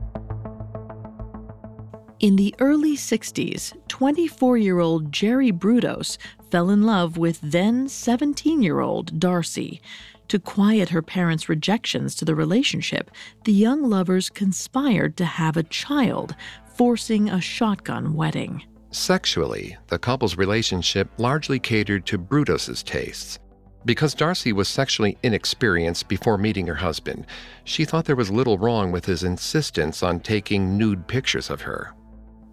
In 2.21 2.35
the 2.35 2.53
early 2.59 2.95
60s, 2.95 3.73
24 3.87 4.55
year 4.55 4.77
old 4.77 5.11
Jerry 5.11 5.51
Brudos 5.51 6.19
fell 6.51 6.69
in 6.69 6.83
love 6.83 7.17
with 7.17 7.41
then 7.41 7.89
17 7.89 8.61
year 8.61 8.79
old 8.79 9.19
Darcy. 9.19 9.81
To 10.27 10.37
quiet 10.37 10.89
her 10.89 11.01
parents' 11.01 11.49
rejections 11.49 12.13
to 12.15 12.25
the 12.25 12.35
relationship, 12.35 13.09
the 13.45 13.51
young 13.51 13.89
lovers 13.89 14.29
conspired 14.29 15.17
to 15.17 15.25
have 15.25 15.57
a 15.57 15.63
child, 15.63 16.35
forcing 16.75 17.27
a 17.27 17.41
shotgun 17.41 18.13
wedding. 18.13 18.65
Sexually, 18.91 19.75
the 19.87 19.97
couple's 19.97 20.37
relationship 20.37 21.09
largely 21.17 21.57
catered 21.57 22.05
to 22.05 22.19
Brudos's 22.19 22.83
tastes. 22.83 23.39
Because 23.83 24.13
Darcy 24.13 24.53
was 24.53 24.67
sexually 24.67 25.17
inexperienced 25.23 26.07
before 26.07 26.37
meeting 26.37 26.67
her 26.67 26.75
husband, 26.75 27.25
she 27.63 27.83
thought 27.83 28.05
there 28.05 28.15
was 28.15 28.29
little 28.29 28.59
wrong 28.59 28.91
with 28.91 29.05
his 29.05 29.23
insistence 29.23 30.03
on 30.03 30.19
taking 30.19 30.77
nude 30.77 31.07
pictures 31.07 31.49
of 31.49 31.61
her. 31.61 31.95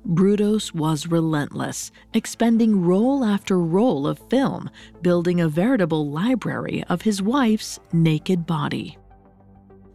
Brudos 0.09 0.73
was 0.73 1.07
relentless, 1.07 1.93
expending 2.15 2.83
roll 2.83 3.25
after 3.25 3.59
roll 3.59 4.07
of 4.07 4.19
film, 4.31 4.71
building 5.03 5.41
a 5.41 5.49
veritable 5.49 6.11
library 6.11 6.83
of 6.89 7.03
his 7.03 7.21
wife's 7.21 7.79
naked 7.93 8.47
body. 8.47 8.97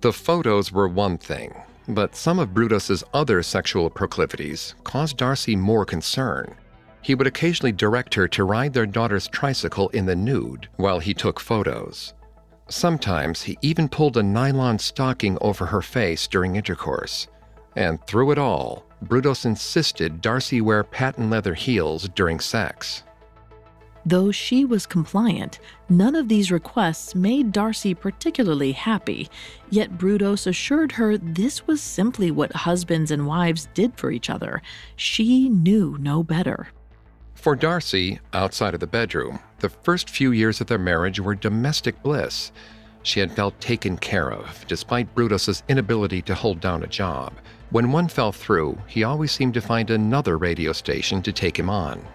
The 0.02 0.14
photos 0.14 0.72
were 0.72 0.88
one 0.88 1.18
thing, 1.18 1.56
but 1.88 2.16
some 2.16 2.38
of 2.38 2.54
Brudos's 2.54 3.04
other 3.14 3.42
sexual 3.42 3.90
proclivities 3.90 4.76
caused 4.84 5.18
Darcy 5.18 5.56
more 5.56 5.86
concern. 5.86 6.56
He 7.02 7.16
would 7.16 7.28
occasionally 7.28 7.72
direct 7.72 8.14
her 8.14 8.28
to 8.30 8.44
ride 8.44 8.74
their 8.74 8.86
daughter's 8.86 9.28
tricycle 9.28 9.90
in 9.90 10.06
the 10.06 10.16
nude 10.16 10.70
while 10.78 11.00
he 11.00 11.16
took 11.16 11.40
photos. 11.40 12.14
Sometimes 12.70 13.42
he 13.42 13.58
even 13.62 13.90
pulled 13.90 14.18
a 14.18 14.24
nylon 14.24 14.78
stocking 14.78 15.38
over 15.42 15.66
her 15.66 15.82
face 15.82 16.28
during 16.28 16.56
intercourse. 16.56 17.28
And 17.76 18.06
through 18.06 18.32
it 18.32 18.38
all, 18.38 18.86
Brudos 19.04 19.46
insisted 19.46 20.22
Darcy 20.22 20.62
wear 20.62 20.84
patent 20.84 21.30
leather 21.30 21.54
heels 21.54 22.10
during 22.10 22.40
sex. 22.40 23.04
Though 24.06 24.32
she 24.32 24.66
was 24.66 24.86
compliant, 24.86 25.60
none 25.88 26.16
of 26.16 26.28
these 26.28 26.52
requests 26.52 27.16
made 27.16 27.54
Darcy 27.54 27.94
particularly 27.94 28.74
happy, 28.74 29.30
yet 29.70 29.98
Brudos 29.98 30.46
assured 30.46 30.94
her 30.94 31.18
this 31.18 31.66
was 31.68 31.82
simply 31.82 32.30
what 32.30 32.54
husbands 32.54 33.12
and 33.12 33.26
wives 33.26 33.70
did 33.74 33.94
for 33.96 34.12
each 34.12 34.30
other. 34.30 34.62
She 34.98 35.48
knew 35.48 35.98
no 36.02 36.22
better. 36.22 36.68
For 37.34 37.56
Darcy, 37.56 38.20
outside 38.34 38.74
of 38.74 38.82
the 38.82 38.88
bedroom, 38.88 39.40
the 39.60 39.70
first 39.70 40.10
few 40.10 40.32
years 40.32 40.60
of 40.60 40.68
their 40.68 40.78
marriage 40.78 41.20
were 41.20 41.36
domestic 41.36 42.02
bliss. 42.04 42.52
She 43.04 43.20
had 43.20 43.32
felt 43.32 43.60
taken 43.60 43.98
care 43.98 44.32
of, 44.32 44.66
despite 44.68 45.14
Brudos's 45.14 45.62
inability 45.68 46.22
to 46.24 46.36
hold 46.36 46.60
down 46.62 46.84
a 46.84 46.88
job. 46.88 47.34
When 47.70 47.92
one 47.92 48.08
fell 48.08 48.32
through, 48.32 48.78
he 48.88 49.04
always 49.04 49.32
seemed 49.32 49.54
to 49.56 49.62
find 49.62 49.90
another 49.90 50.38
radio 50.38 50.72
station 50.72 51.22
to 51.24 51.34
take 51.34 51.58
him 51.58 51.70
on. 51.70 52.06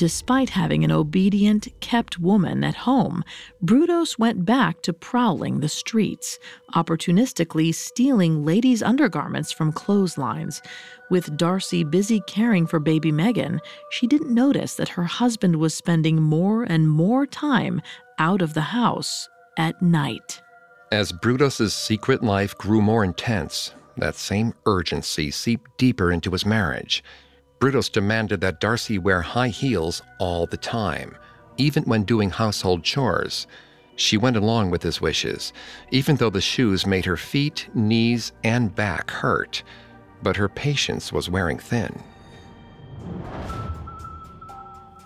Despite 0.00 0.48
having 0.48 0.82
an 0.82 0.90
obedient, 0.90 1.68
kept 1.80 2.18
woman 2.18 2.64
at 2.64 2.74
home, 2.74 3.22
Brudos 3.62 4.18
went 4.18 4.46
back 4.46 4.80
to 4.82 4.94
prowling 4.94 5.60
the 5.60 5.68
streets, 5.68 6.38
opportunistically 6.74 7.74
stealing 7.74 8.42
ladies' 8.42 8.82
undergarments 8.82 9.52
from 9.52 9.72
clotheslines. 9.72 10.62
With 11.10 11.36
Darcy 11.36 11.84
busy 11.84 12.22
caring 12.26 12.66
for 12.66 12.80
baby 12.80 13.12
Megan, 13.12 13.60
she 13.90 14.06
didn't 14.06 14.32
notice 14.32 14.76
that 14.76 14.88
her 14.88 15.04
husband 15.04 15.56
was 15.56 15.74
spending 15.74 16.22
more 16.22 16.62
and 16.62 16.88
more 16.88 17.26
time 17.26 17.82
out 18.20 18.42
of 18.42 18.52
the 18.52 18.60
house 18.60 19.28
at 19.56 19.80
night. 19.80 20.42
As 20.92 21.10
Brudos's 21.10 21.72
secret 21.72 22.22
life 22.22 22.56
grew 22.56 22.82
more 22.82 23.02
intense, 23.02 23.72
that 23.96 24.14
same 24.14 24.52
urgency 24.66 25.30
seeped 25.30 25.70
deeper 25.78 26.12
into 26.12 26.30
his 26.30 26.44
marriage. 26.44 27.02
Brudos 27.60 27.90
demanded 27.90 28.42
that 28.42 28.60
Darcy 28.60 28.98
wear 28.98 29.22
high 29.22 29.48
heels 29.48 30.02
all 30.18 30.46
the 30.46 30.58
time, 30.58 31.16
even 31.56 31.82
when 31.84 32.04
doing 32.04 32.28
household 32.28 32.84
chores. 32.84 33.46
She 33.96 34.18
went 34.18 34.36
along 34.36 34.70
with 34.70 34.82
his 34.82 35.00
wishes, 35.00 35.54
even 35.90 36.16
though 36.16 36.30
the 36.30 36.40
shoes 36.42 36.86
made 36.86 37.06
her 37.06 37.16
feet, 37.16 37.68
knees, 37.74 38.32
and 38.44 38.74
back 38.74 39.10
hurt. 39.10 39.62
But 40.22 40.36
her 40.36 40.48
patience 40.48 41.10
was 41.10 41.30
wearing 41.30 41.58
thin. 41.58 42.02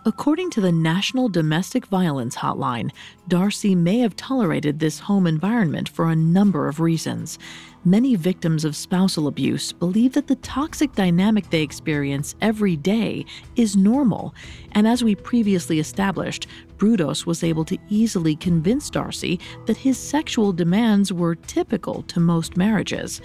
According 0.06 0.50
to 0.50 0.60
the 0.60 0.70
National 0.70 1.30
Domestic 1.30 1.86
Violence 1.86 2.36
Hotline, 2.36 2.92
Darcy 3.26 3.74
may 3.74 4.00
have 4.00 4.14
tolerated 4.16 4.78
this 4.78 4.98
home 4.98 5.26
environment 5.26 5.88
for 5.88 6.10
a 6.10 6.16
number 6.16 6.68
of 6.68 6.78
reasons. 6.78 7.38
Many 7.86 8.14
victims 8.14 8.66
of 8.66 8.76
spousal 8.76 9.28
abuse 9.28 9.72
believe 9.72 10.12
that 10.12 10.26
the 10.26 10.36
toxic 10.36 10.92
dynamic 10.92 11.48
they 11.48 11.62
experience 11.62 12.34
every 12.42 12.76
day 12.76 13.24
is 13.56 13.76
normal, 13.76 14.34
and 14.72 14.86
as 14.86 15.02
we 15.02 15.14
previously 15.14 15.78
established, 15.78 16.48
Brudos 16.76 17.24
was 17.24 17.42
able 17.42 17.64
to 17.64 17.78
easily 17.88 18.36
convince 18.36 18.90
Darcy 18.90 19.40
that 19.64 19.78
his 19.78 19.96
sexual 19.96 20.52
demands 20.52 21.14
were 21.14 21.34
typical 21.34 22.02
to 22.02 22.20
most 22.20 22.58
marriages 22.58 23.22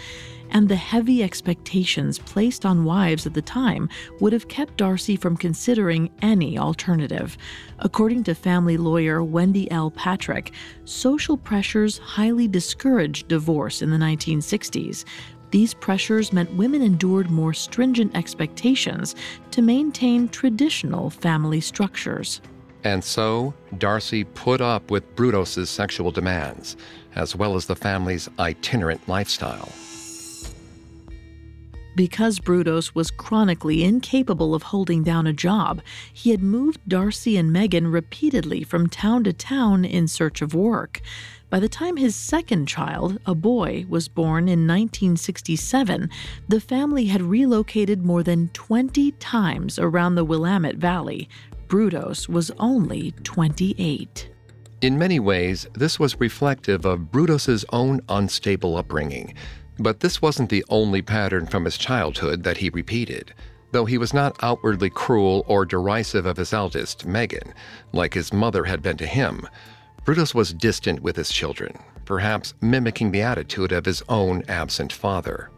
and 0.51 0.67
the 0.67 0.75
heavy 0.75 1.23
expectations 1.23 2.19
placed 2.19 2.65
on 2.65 2.85
wives 2.85 3.25
at 3.25 3.33
the 3.33 3.41
time 3.41 3.89
would 4.19 4.33
have 4.33 4.47
kept 4.47 4.77
Darcy 4.77 5.15
from 5.15 5.37
considering 5.37 6.09
any 6.21 6.57
alternative. 6.57 7.37
According 7.79 8.23
to 8.25 8.35
family 8.35 8.77
lawyer 8.77 9.23
Wendy 9.23 9.69
L. 9.71 9.91
Patrick, 9.91 10.51
social 10.85 11.37
pressures 11.37 11.97
highly 11.97 12.47
discouraged 12.47 13.27
divorce 13.27 13.81
in 13.81 13.89
the 13.89 13.97
1960s. 13.97 15.05
These 15.51 15.73
pressures 15.73 16.31
meant 16.31 16.53
women 16.53 16.81
endured 16.81 17.29
more 17.29 17.53
stringent 17.53 18.15
expectations 18.15 19.15
to 19.51 19.61
maintain 19.61 20.29
traditional 20.29 21.09
family 21.09 21.59
structures. 21.59 22.41
And 22.83 23.03
so, 23.03 23.53
Darcy 23.77 24.23
put 24.23 24.61
up 24.61 24.89
with 24.89 25.15
Brudos's 25.15 25.69
sexual 25.69 26.11
demands, 26.11 26.77
as 27.15 27.35
well 27.35 27.55
as 27.55 27.65
the 27.65 27.75
family's 27.75 28.29
itinerant 28.39 29.05
lifestyle. 29.07 29.69
Because 31.95 32.39
Brudos 32.39 32.95
was 32.95 33.11
chronically 33.11 33.83
incapable 33.83 34.55
of 34.55 34.63
holding 34.63 35.03
down 35.03 35.27
a 35.27 35.33
job, 35.33 35.81
he 36.13 36.31
had 36.31 36.41
moved 36.41 36.79
Darcy 36.87 37.35
and 37.37 37.51
Megan 37.51 37.87
repeatedly 37.87 38.63
from 38.63 38.87
town 38.87 39.23
to 39.25 39.33
town 39.33 39.83
in 39.83 40.07
search 40.07 40.41
of 40.41 40.53
work. 40.53 41.01
By 41.49 41.59
the 41.59 41.67
time 41.67 41.97
his 41.97 42.15
second 42.15 42.67
child, 42.67 43.19
a 43.25 43.33
boy, 43.33 43.85
was 43.89 44.07
born 44.07 44.43
in 44.43 44.67
1967, 44.67 46.09
the 46.47 46.61
family 46.61 47.05
had 47.05 47.23
relocated 47.23 48.05
more 48.05 48.21
than 48.21 48.49
20 48.49 49.11
times 49.13 49.79
around 49.79 50.13
the 50.13 50.25
Willamette 50.25 50.75
Valley. 50.75 51.27
Brudos 51.67 52.29
was 52.29 52.51
only 52.59 53.11
28. 53.23 54.29
In 54.81 54.97
many 54.97 55.19
ways, 55.19 55.67
this 55.73 55.99
was 55.99 56.19
reflective 56.19 56.85
of 56.85 57.11
Brudos's 57.11 57.65
own 57.73 57.99
unstable 58.07 58.77
upbringing. 58.77 59.33
But 59.79 60.01
this 60.01 60.21
wasn't 60.21 60.49
the 60.49 60.65
only 60.69 61.01
pattern 61.01 61.45
from 61.45 61.63
his 61.63 61.77
childhood 61.77 62.43
that 62.43 62.57
he 62.57 62.69
repeated, 62.69 63.33
though 63.71 63.85
he 63.85 63.97
was 63.97 64.13
not 64.13 64.35
outwardly 64.41 64.89
cruel 64.89 65.45
or 65.47 65.65
derisive 65.65 66.25
of 66.25 66.37
his 66.37 66.51
eldest, 66.51 67.05
Megan, 67.05 67.53
like 67.93 68.13
his 68.13 68.33
mother 68.33 68.65
had 68.65 68.81
been 68.81 68.97
to 68.97 69.07
him. 69.07 69.47
Brudos 70.03 70.35
was 70.35 70.53
distant 70.53 71.01
with 71.01 71.15
his 71.15 71.31
children, 71.31 71.77
perhaps 72.03 72.53
mimicking 72.61 73.11
the 73.11 73.21
attitude 73.21 73.71
of 73.71 73.85
his 73.85 74.03
own 74.09 74.43
absent 74.49 74.91
father. 74.91 75.49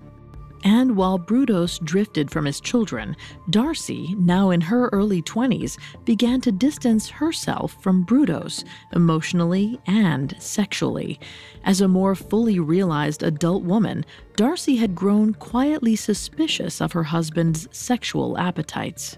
And 0.64 0.96
while 0.96 1.18
Brudos 1.18 1.84
drifted 1.84 2.30
from 2.30 2.46
his 2.46 2.60
children, 2.60 3.16
Darcy, 3.50 4.16
now 4.20 4.52
in 4.52 4.62
her 4.62 4.90
early 4.90 5.22
20s, 5.22 5.78
began 6.06 6.40
to 6.42 6.52
distance 6.52 7.10
herself 7.10 7.76
from 7.82 8.06
Brudos, 8.06 8.64
emotionally 8.94 9.80
and 9.88 10.36
sexually. 10.40 11.20
As 11.64 11.82
a 11.82 11.88
more 11.88 12.16
fully 12.16 12.60
realized 12.60 13.24
adult 13.24 13.64
woman, 13.64 14.06
Darcy 14.36 14.76
had 14.76 14.94
grown 14.94 15.34
quietly 15.34 15.96
suspicious 15.96 16.82
of 16.82 16.92
her 16.92 17.04
husband's 17.04 17.68
sexual 17.72 18.38
appetites. 18.38 19.18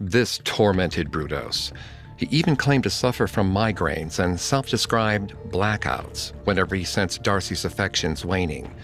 This 0.00 0.40
tormented 0.44 1.10
Brudos. 1.10 1.72
He 2.16 2.28
even 2.30 2.56
claimed 2.56 2.84
to 2.84 2.90
suffer 2.90 3.26
from 3.26 3.52
migraines 3.52 4.18
and 4.18 4.40
self 4.40 4.68
described 4.68 5.34
blackouts 5.48 6.32
whenever 6.44 6.74
he 6.74 6.84
sensed 6.84 7.22
Darcy's 7.22 7.66
affections 7.66 8.24
waning. 8.24 8.74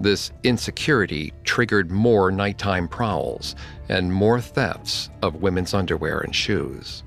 This 0.00 0.30
insecurity 0.42 1.32
triggered 1.44 1.90
more 1.90 2.30
nighttime 2.30 2.88
prowls 2.88 3.56
and 3.88 4.12
more 4.12 4.40
thefts 4.40 5.10
of 5.22 5.36
women's 5.36 5.74
underwear 5.74 6.20
and 6.20 6.34
shoes. 6.34 7.02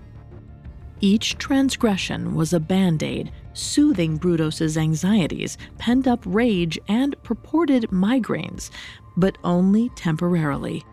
Each 1.02 1.38
transgression 1.38 2.36
was 2.36 2.52
a 2.52 2.60
band 2.60 3.04
aid, 3.04 3.32
soothing 3.54 4.18
Brudos's 4.18 4.78
anxieties, 4.78 5.58
pent 5.78 6.08
up 6.08 6.22
rage, 6.26 6.78
and 6.88 7.16
purported 7.24 7.84
migraines, 7.90 8.70
but 9.16 9.38
only 9.44 9.90
temporarily. 9.90 10.84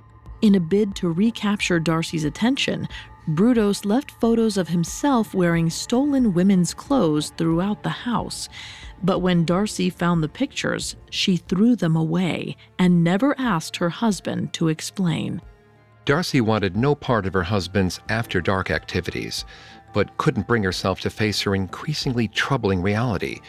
In 0.42 0.54
a 0.54 0.60
bid 0.60 0.94
to 0.96 1.10
recapture 1.10 1.80
Darcy's 1.80 2.24
attention, 2.24 2.86
Brudos 3.28 3.84
left 3.84 4.12
photos 4.20 4.56
of 4.56 4.68
himself 4.68 5.34
wearing 5.34 5.70
stolen 5.70 6.32
women's 6.32 6.72
clothes 6.72 7.32
throughout 7.36 7.82
the 7.82 7.88
house. 7.88 8.48
But 9.02 9.20
when 9.20 9.44
Darcy 9.44 9.90
found 9.90 10.22
the 10.22 10.28
pictures, 10.28 10.96
she 11.10 11.36
threw 11.36 11.76
them 11.76 11.96
away 11.96 12.56
and 12.78 13.04
never 13.04 13.38
asked 13.38 13.76
her 13.76 13.90
husband 13.90 14.52
to 14.54 14.68
explain. 14.68 15.42
Darcy 16.04 16.40
wanted 16.40 16.76
no 16.76 16.94
part 16.94 17.26
of 17.26 17.32
her 17.32 17.42
husband's 17.42 18.00
after 18.08 18.40
dark 18.40 18.70
activities, 18.70 19.44
but 19.92 20.16
couldn't 20.18 20.46
bring 20.46 20.62
herself 20.62 21.00
to 21.00 21.10
face 21.10 21.40
her 21.42 21.54
increasingly 21.54 22.28
troubling 22.28 22.80
reality. 22.80 23.40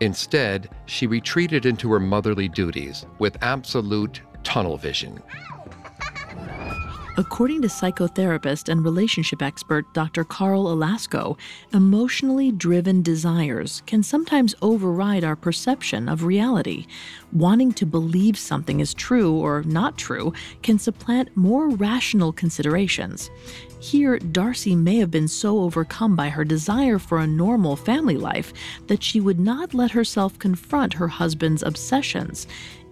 Instead, 0.00 0.68
she 0.86 1.06
retreated 1.06 1.64
into 1.64 1.90
her 1.92 2.00
motherly 2.00 2.48
duties 2.48 3.06
with 3.18 3.42
absolute 3.42 4.20
tunnel 4.42 4.76
vision. 4.76 5.22
According 7.18 7.60
to 7.60 7.68
psychotherapist 7.68 8.70
and 8.70 8.82
relationship 8.82 9.42
expert 9.42 9.92
Dr. 9.92 10.24
Carl 10.24 10.74
Ilasco, 10.74 11.36
emotionally 11.74 12.50
driven 12.50 13.02
desires 13.02 13.82
can 13.84 14.02
sometimes 14.02 14.54
override 14.62 15.22
our 15.22 15.36
perception 15.36 16.08
of 16.08 16.24
reality. 16.24 16.86
Wanting 17.30 17.72
to 17.72 17.84
believe 17.84 18.38
something 18.38 18.80
is 18.80 18.94
true 18.94 19.34
or 19.34 19.62
not 19.64 19.98
true 19.98 20.32
can 20.62 20.78
supplant 20.78 21.36
more 21.36 21.68
rational 21.68 22.32
considerations. 22.32 23.30
Here, 23.78 24.18
Darcy 24.18 24.74
may 24.74 24.96
have 24.96 25.10
been 25.10 25.28
so 25.28 25.60
overcome 25.60 26.16
by 26.16 26.30
her 26.30 26.44
desire 26.44 26.98
for 26.98 27.18
a 27.18 27.26
normal 27.26 27.76
family 27.76 28.16
life 28.16 28.54
that 28.86 29.02
she 29.02 29.20
would 29.20 29.38
not 29.38 29.74
let 29.74 29.90
herself 29.90 30.38
confront 30.38 30.94
her 30.94 31.08
husband's 31.08 31.62
obsessions. 31.62 32.46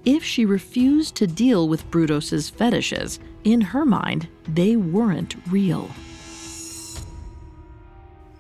If 0.05 0.23
she 0.23 0.45
refused 0.45 1.15
to 1.17 1.27
deal 1.27 1.69
with 1.69 1.91
Brudos's 1.91 2.51
fetishes, 2.51 3.19
in 3.45 3.61
her 3.61 3.85
mind, 3.85 4.29
they 4.49 4.77
weren't 4.77 5.37
real. 5.51 5.91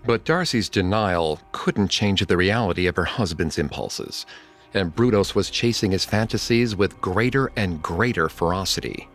But 0.04 0.24
Darcy's 0.24 0.68
denial 0.68 1.40
couldn't 1.52 1.88
change 1.88 2.24
the 2.24 2.36
reality 2.36 2.86
of 2.86 2.96
her 2.96 3.04
husband's 3.04 3.58
impulses, 3.58 4.24
and 4.72 4.94
Brudos 4.94 5.34
was 5.34 5.50
chasing 5.50 5.90
his 5.90 6.04
fantasies 6.04 6.74
with 6.74 7.00
greater 7.00 7.52
and 7.56 7.82
greater 7.82 8.28
ferocity. 8.28 9.08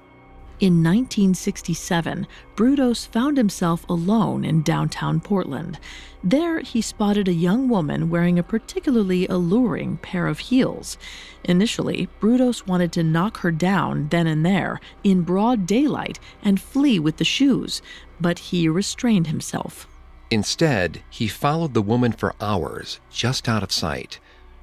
In 0.61 0.81
1967, 0.81 2.25
Brudos 2.55 3.05
found 3.05 3.35
himself 3.35 3.85
alone 3.89 4.45
in 4.45 4.61
downtown 4.61 5.19
Portland. 5.19 5.77
There, 6.23 6.61
he 6.61 6.81
spotted 6.81 7.27
a 7.27 7.33
young 7.33 7.67
woman 7.67 8.09
wearing 8.09 8.39
a 8.39 8.43
particularly 8.43 9.27
alluring 9.27 9.97
pair 9.97 10.27
of 10.27 10.39
heels. 10.39 10.97
Initially, 11.43 12.07
Brudos 12.21 12.65
wanted 12.65 12.93
to 12.93 13.03
knock 13.03 13.39
her 13.39 13.51
down 13.51 14.07
then 14.07 14.27
and 14.27 14.45
there, 14.45 14.79
in 15.03 15.23
broad 15.23 15.67
daylight, 15.67 16.21
and 16.41 16.61
flee 16.61 16.99
with 16.99 17.17
the 17.17 17.25
shoes, 17.25 17.81
but 18.21 18.39
he 18.39 18.69
restrained 18.69 19.27
himself. 19.27 19.89
Instead, 20.31 21.03
he 21.09 21.27
followed 21.27 21.73
the 21.73 21.81
woman 21.81 22.13
for 22.13 22.33
hours, 22.39 23.01
just 23.11 23.49
out 23.49 23.61
of 23.61 23.73
sight. 23.73 24.19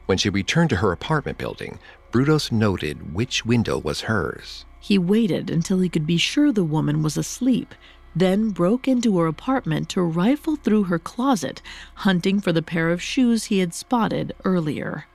When 0.07 0.17
she 0.17 0.31
returned 0.31 0.71
to 0.71 0.77
her 0.77 0.91
apartment 0.91 1.37
building, 1.37 1.79
Brudos 2.11 2.51
noted 2.51 3.15
which 3.15 3.45
window 3.45 3.77
was 3.79 4.03
hers. 4.03 4.65
He 4.83 4.99
waited 4.99 5.49
until 5.49 5.79
he 5.79 5.89
could 5.89 6.07
be 6.09 6.17
sure 6.17 6.51
the 6.51 6.65
woman 6.65 7.03
was 7.03 7.17
asleep. 7.17 7.75
then 8.15 8.51
broke 8.51 8.87
into 8.87 9.19
her 9.19 9.27
apartment 9.27 9.89
to 9.89 10.03
rifle 10.03 10.57
through 10.57 10.85
her 10.85 10.99
closet, 10.99 11.63
hunting 11.97 12.41
for 12.41 12.53
the 12.53 12.63
pair 12.63 12.91
of 12.91 13.01
shoes 13.01 13.45
he 13.45 13.61
had 13.61 13.73
spotted 13.73 14.35
earlier. 14.45 15.07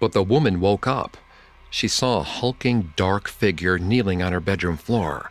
But 0.00 0.12
the 0.12 0.22
woman 0.24 0.60
woke 0.60 0.86
up. 0.86 1.16
She 1.70 1.88
saw 1.88 2.20
a 2.20 2.24
hulking, 2.24 2.92
dark 2.96 3.28
figure 3.28 3.78
kneeling 3.78 4.22
on 4.22 4.32
her 4.32 4.40
bedroom 4.40 4.76
floor. 4.76 5.30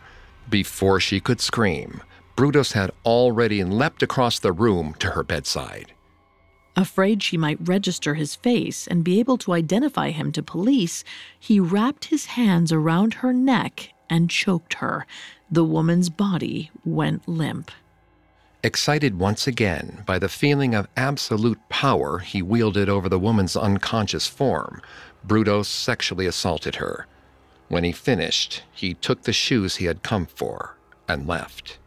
Before 0.50 1.00
she 1.00 1.20
could 1.20 1.42
scream, 1.42 2.02
Brudos 2.38 2.74
had 2.74 2.92
already 3.04 3.64
leapt 3.64 4.04
across 4.04 4.40
the 4.40 4.52
room 4.52 4.94
to 5.00 5.12
her 5.12 5.24
bedside. 5.24 5.94
Afraid 6.76 7.24
she 7.24 7.38
might 7.38 7.68
register 7.68 8.16
his 8.16 8.36
face 8.36 8.86
and 8.88 9.04
be 9.04 9.20
able 9.20 9.38
to 9.40 9.54
identify 9.54 10.12
him 10.12 10.32
to 10.34 10.44
police, 10.44 11.04
he 11.40 11.60
wrapped 11.60 12.06
his 12.06 12.26
hands 12.26 12.72
around 12.72 13.16
her 13.16 13.32
neck 13.32 13.94
and 14.10 14.30
choked 14.30 14.76
her. 14.76 15.06
The 15.50 15.64
woman's 15.64 16.10
body 16.10 16.72
went 16.84 17.28
limp. 17.28 17.72
Excited 18.62 19.20
once 19.20 19.48
again 19.48 20.04
by 20.06 20.20
the 20.20 20.28
feeling 20.28 20.74
of 20.74 20.88
absolute 20.98 21.60
power 21.70 22.20
he 22.20 22.42
wielded 22.42 22.90
over 22.90 23.08
the 23.08 23.20
woman's 23.20 23.56
unconscious 23.56 24.28
form, 24.28 24.82
Brudos 25.26 25.68
sexually 25.68 26.26
assaulted 26.26 26.76
her. 26.76 27.08
When 27.68 27.84
he 27.84 27.92
finished, 27.92 28.64
he 28.72 28.96
took 28.96 29.24
the 29.24 29.34
shoes 29.34 29.78
he 29.78 29.86
had 29.86 30.04
come 30.04 30.26
for 30.26 30.76
and 31.08 31.28
left. 31.28 31.78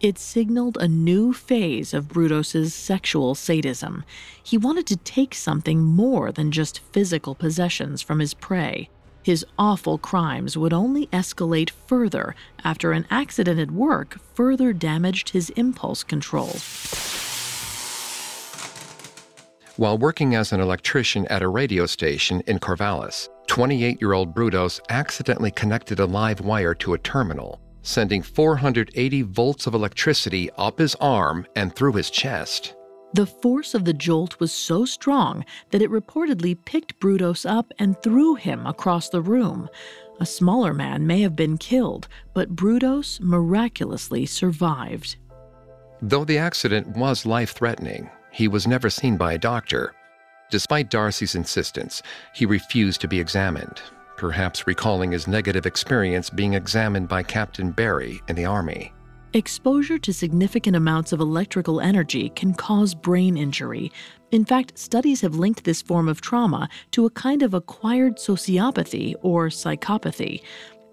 It 0.00 0.18
signaled 0.18 0.76
a 0.76 0.86
new 0.88 1.32
phase 1.32 1.94
of 1.94 2.08
Brudos's 2.08 2.74
sexual 2.74 3.34
sadism. 3.34 4.04
He 4.42 4.58
wanted 4.58 4.86
to 4.88 4.96
take 4.96 5.34
something 5.34 5.80
more 5.82 6.30
than 6.30 6.52
just 6.52 6.80
physical 6.92 7.34
possessions 7.34 8.02
from 8.02 8.18
his 8.18 8.34
prey. 8.34 8.90
His 9.22 9.46
awful 9.58 9.96
crimes 9.96 10.54
would 10.56 10.74
only 10.74 11.06
escalate 11.06 11.70
further 11.70 12.34
after 12.62 12.92
an 12.92 13.06
accident 13.10 13.58
at 13.58 13.70
work 13.70 14.18
further 14.34 14.74
damaged 14.74 15.30
his 15.30 15.48
impulse 15.50 16.04
control. 16.04 16.56
While 19.78 19.96
working 19.96 20.34
as 20.34 20.52
an 20.52 20.60
electrician 20.60 21.26
at 21.28 21.42
a 21.42 21.48
radio 21.48 21.86
station 21.86 22.42
in 22.46 22.58
Corvallis, 22.58 23.30
28 23.46 24.00
year 24.02 24.12
old 24.12 24.34
Brudos 24.34 24.78
accidentally 24.90 25.50
connected 25.50 26.00
a 26.00 26.06
live 26.06 26.40
wire 26.40 26.74
to 26.74 26.92
a 26.92 26.98
terminal 26.98 27.60
sending 27.86 28.20
480 28.20 29.22
volts 29.22 29.66
of 29.66 29.74
electricity 29.74 30.50
up 30.58 30.78
his 30.78 30.94
arm 30.96 31.46
and 31.54 31.74
through 31.74 31.92
his 31.92 32.10
chest. 32.10 32.74
The 33.14 33.26
force 33.26 33.74
of 33.74 33.84
the 33.84 33.94
jolt 33.94 34.40
was 34.40 34.52
so 34.52 34.84
strong 34.84 35.44
that 35.70 35.80
it 35.80 35.90
reportedly 35.90 36.58
picked 36.66 36.98
Brudos 37.00 37.48
up 37.48 37.72
and 37.78 37.96
threw 38.02 38.34
him 38.34 38.66
across 38.66 39.08
the 39.08 39.22
room. 39.22 39.68
A 40.20 40.26
smaller 40.26 40.74
man 40.74 41.06
may 41.06 41.20
have 41.22 41.36
been 41.36 41.56
killed, 41.56 42.08
but 42.34 42.56
Brudos 42.56 43.20
miraculously 43.20 44.26
survived. 44.26 45.16
Though 46.02 46.24
the 46.24 46.38
accident 46.38 46.88
was 46.96 47.24
life 47.24 47.52
threatening, 47.52 48.10
he 48.32 48.48
was 48.48 48.66
never 48.66 48.90
seen 48.90 49.16
by 49.16 49.34
a 49.34 49.38
doctor. 49.38 49.94
Despite 50.50 50.90
Darcy's 50.90 51.34
insistence, 51.34 52.02
he 52.34 52.44
refused 52.44 53.00
to 53.00 53.08
be 53.08 53.18
examined, 53.18 53.80
perhaps 54.16 54.66
recalling 54.66 55.12
his 55.12 55.28
negative 55.28 55.66
experience 55.66 56.30
being 56.30 56.54
examined 56.54 57.08
by 57.08 57.22
Captain 57.22 57.70
Barry 57.70 58.22
in 58.28 58.36
the 58.36 58.44
Army. 58.44 58.92
Exposure 59.32 59.98
to 59.98 60.14
significant 60.14 60.76
amounts 60.76 61.12
of 61.12 61.20
electrical 61.20 61.80
energy 61.80 62.30
can 62.30 62.54
cause 62.54 62.94
brain 62.94 63.36
injury. 63.36 63.92
In 64.30 64.44
fact, 64.44 64.78
studies 64.78 65.20
have 65.20 65.34
linked 65.34 65.64
this 65.64 65.82
form 65.82 66.08
of 66.08 66.20
trauma 66.20 66.68
to 66.92 67.04
a 67.04 67.10
kind 67.10 67.42
of 67.42 67.52
acquired 67.52 68.16
sociopathy 68.16 69.14
or 69.20 69.48
psychopathy. 69.48 70.42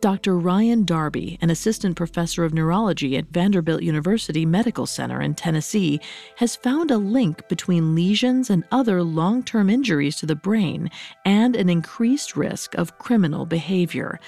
Dr. 0.04 0.38
Ryan 0.38 0.84
Darby, 0.84 1.38
an 1.40 1.50
assistant 1.50 1.96
professor 1.96 2.44
of 2.44 2.54
neurology 2.54 3.16
at 3.16 3.30
Vanderbilt 3.30 3.84
University 3.84 4.46
Medical 4.46 4.86
Center 4.86 5.22
in 5.22 5.34
Tennessee, 5.34 6.02
has 6.36 6.58
found 6.58 6.92
a 6.92 6.98
link 6.98 7.48
between 7.48 7.96
lesions 7.96 8.50
and 8.50 8.66
other 8.74 9.02
long 9.02 9.44
term 9.44 9.70
injuries 9.70 10.18
to 10.18 10.26
the 10.26 10.36
brain 10.36 10.92
and 11.24 11.56
an 11.56 11.70
increased 11.70 12.36
risk 12.36 12.76
of 12.76 12.98
criminal 12.98 13.46
behavior. 13.46 14.20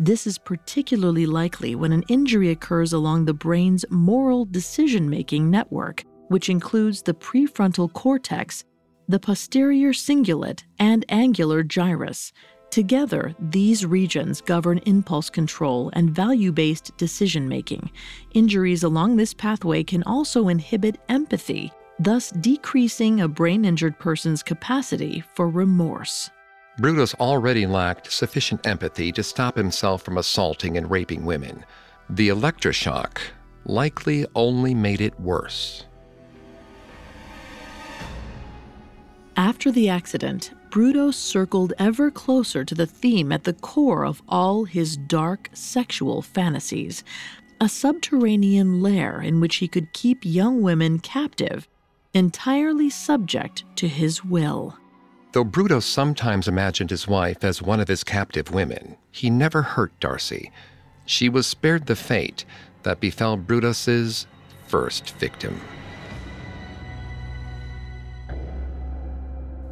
This 0.00 0.26
is 0.26 0.36
particularly 0.36 1.26
likely 1.26 1.76
when 1.76 1.92
an 1.92 2.02
injury 2.08 2.50
occurs 2.50 2.92
along 2.92 3.24
the 3.24 3.32
brain's 3.32 3.84
moral 3.88 4.46
decision 4.46 5.08
making 5.08 5.48
network, 5.48 6.02
which 6.26 6.48
includes 6.48 7.02
the 7.02 7.14
prefrontal 7.14 7.92
cortex, 7.92 8.64
the 9.06 9.20
posterior 9.20 9.92
cingulate, 9.92 10.64
and 10.80 11.04
angular 11.08 11.62
gyrus. 11.62 12.32
Together, 12.70 13.34
these 13.40 13.84
regions 13.84 14.40
govern 14.40 14.78
impulse 14.86 15.28
control 15.28 15.90
and 15.94 16.10
value 16.10 16.52
based 16.52 16.96
decision 16.96 17.48
making. 17.48 17.90
Injuries 18.32 18.84
along 18.84 19.16
this 19.16 19.34
pathway 19.34 19.82
can 19.82 20.04
also 20.04 20.46
inhibit 20.46 21.00
empathy, 21.08 21.72
thus 21.98 22.30
decreasing 22.30 23.20
a 23.20 23.28
brain 23.28 23.64
injured 23.64 23.98
person's 23.98 24.42
capacity 24.42 25.24
for 25.34 25.48
remorse. 25.48 26.30
Brudos 26.78 27.14
already 27.16 27.66
lacked 27.66 28.12
sufficient 28.12 28.64
empathy 28.64 29.10
to 29.12 29.22
stop 29.24 29.56
himself 29.56 30.02
from 30.02 30.16
assaulting 30.16 30.76
and 30.76 30.88
raping 30.88 31.24
women. 31.24 31.64
The 32.08 32.28
electroshock 32.28 33.18
likely 33.64 34.26
only 34.36 34.74
made 34.74 35.00
it 35.00 35.18
worse. 35.18 35.86
After 39.36 39.72
the 39.72 39.88
accident, 39.88 40.52
Brudos 40.70 41.14
circled 41.14 41.72
ever 41.78 42.10
closer 42.10 42.64
to 42.64 42.74
the 42.74 42.86
theme 42.86 43.32
at 43.32 43.44
the 43.44 43.52
core 43.52 44.06
of 44.06 44.22
all 44.28 44.64
his 44.64 44.96
dark 44.96 45.50
sexual 45.52 46.22
fantasies 46.22 47.02
a 47.60 47.68
subterranean 47.68 48.80
lair 48.80 49.20
in 49.20 49.38
which 49.38 49.56
he 49.56 49.68
could 49.68 49.92
keep 49.92 50.24
young 50.24 50.62
women 50.62 50.98
captive, 50.98 51.68
entirely 52.14 52.88
subject 52.88 53.64
to 53.76 53.86
his 53.86 54.24
will. 54.24 54.78
Though 55.32 55.44
Brudos 55.44 55.84
sometimes 55.84 56.48
imagined 56.48 56.90
his 56.90 57.06
wife 57.06 57.44
as 57.44 57.60
one 57.60 57.78
of 57.78 57.88
his 57.88 58.02
captive 58.02 58.50
women, 58.50 58.96
he 59.12 59.28
never 59.28 59.62
hurt 59.62 59.92
Darcy. 60.00 60.50
She 61.04 61.28
was 61.28 61.46
spared 61.46 61.86
the 61.86 61.96
fate 61.96 62.44
that 62.82 62.98
befell 62.98 63.36
Brudos's 63.36 64.26
first 64.66 65.10
victim. 65.16 65.60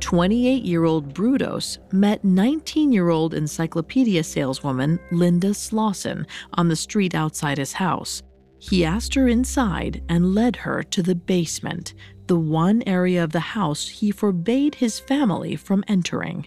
28 0.01 0.64
year 0.64 0.84
old 0.84 1.12
Brudos 1.14 1.78
met 1.92 2.24
19 2.24 2.92
year 2.92 3.09
old 3.09 3.34
encyclopedia 3.34 4.22
saleswoman 4.22 4.99
Linda 5.11 5.55
Slawson 5.55 6.26
on 6.55 6.68
the 6.68 6.76
street 6.76 7.14
outside 7.14 7.59
his 7.59 7.72
house. 7.72 8.22
He 8.59 8.84
asked 8.84 9.14
her 9.14 9.28
inside 9.28 10.03
and 10.09 10.34
led 10.34 10.57
her 10.57 10.82
to 10.82 11.03
the 11.03 11.14
basement, 11.14 11.94
the 12.26 12.38
one 12.38 12.82
area 12.86 13.22
of 13.22 13.32
the 13.32 13.40
house 13.40 13.88
he 13.88 14.11
forbade 14.11 14.74
his 14.74 14.99
family 14.99 15.57
from 15.57 15.84
entering. 15.88 16.46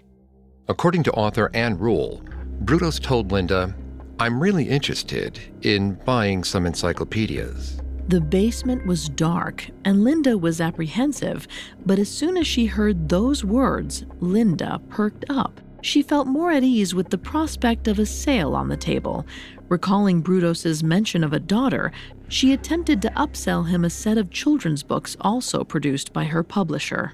According 0.67 1.03
to 1.03 1.11
author 1.13 1.49
Ann 1.53 1.77
Rule, 1.77 2.21
Brudos 2.63 3.01
told 3.01 3.31
Linda, 3.31 3.75
I'm 4.19 4.39
really 4.39 4.69
interested 4.69 5.39
in 5.63 5.95
buying 6.05 6.43
some 6.43 6.65
encyclopedias. 6.65 7.80
The 8.11 8.19
basement 8.19 8.85
was 8.85 9.07
dark, 9.07 9.69
and 9.85 10.03
Linda 10.03 10.37
was 10.37 10.59
apprehensive, 10.59 11.47
but 11.85 11.97
as 11.97 12.09
soon 12.09 12.35
as 12.35 12.45
she 12.45 12.65
heard 12.65 13.07
those 13.07 13.45
words, 13.45 14.03
Linda 14.19 14.81
perked 14.89 15.23
up. 15.29 15.61
She 15.81 16.01
felt 16.01 16.27
more 16.27 16.51
at 16.51 16.61
ease 16.61 16.93
with 16.93 17.09
the 17.09 17.17
prospect 17.17 17.87
of 17.87 17.99
a 17.99 18.05
sale 18.05 18.53
on 18.53 18.67
the 18.67 18.75
table. 18.75 19.25
Recalling 19.69 20.21
Brudos's 20.21 20.83
mention 20.83 21.23
of 21.23 21.31
a 21.31 21.39
daughter, 21.39 21.93
she 22.27 22.51
attempted 22.51 23.01
to 23.03 23.11
upsell 23.11 23.69
him 23.69 23.85
a 23.85 23.89
set 23.89 24.17
of 24.17 24.29
children's 24.29 24.83
books 24.83 25.15
also 25.21 25.63
produced 25.63 26.11
by 26.11 26.25
her 26.25 26.43
publisher. 26.43 27.13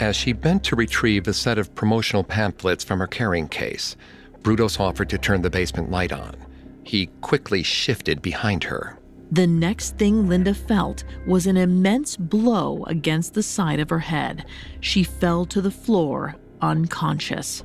As 0.00 0.16
she 0.16 0.32
bent 0.32 0.64
to 0.64 0.74
retrieve 0.74 1.28
a 1.28 1.34
set 1.34 1.58
of 1.58 1.74
promotional 1.74 2.24
pamphlets 2.24 2.82
from 2.82 2.98
her 3.00 3.06
carrying 3.06 3.48
case, 3.48 3.94
Brudos 4.40 4.80
offered 4.80 5.10
to 5.10 5.18
turn 5.18 5.42
the 5.42 5.50
basement 5.50 5.90
light 5.90 6.12
on. 6.12 6.34
He 6.82 7.10
quickly 7.20 7.62
shifted 7.62 8.22
behind 8.22 8.64
her. 8.64 8.98
The 9.34 9.48
next 9.48 9.98
thing 9.98 10.28
Linda 10.28 10.54
felt 10.54 11.02
was 11.26 11.48
an 11.48 11.56
immense 11.56 12.16
blow 12.16 12.84
against 12.84 13.34
the 13.34 13.42
side 13.42 13.80
of 13.80 13.90
her 13.90 13.98
head. 13.98 14.46
She 14.78 15.02
fell 15.02 15.44
to 15.46 15.60
the 15.60 15.72
floor, 15.72 16.36
unconscious. 16.60 17.64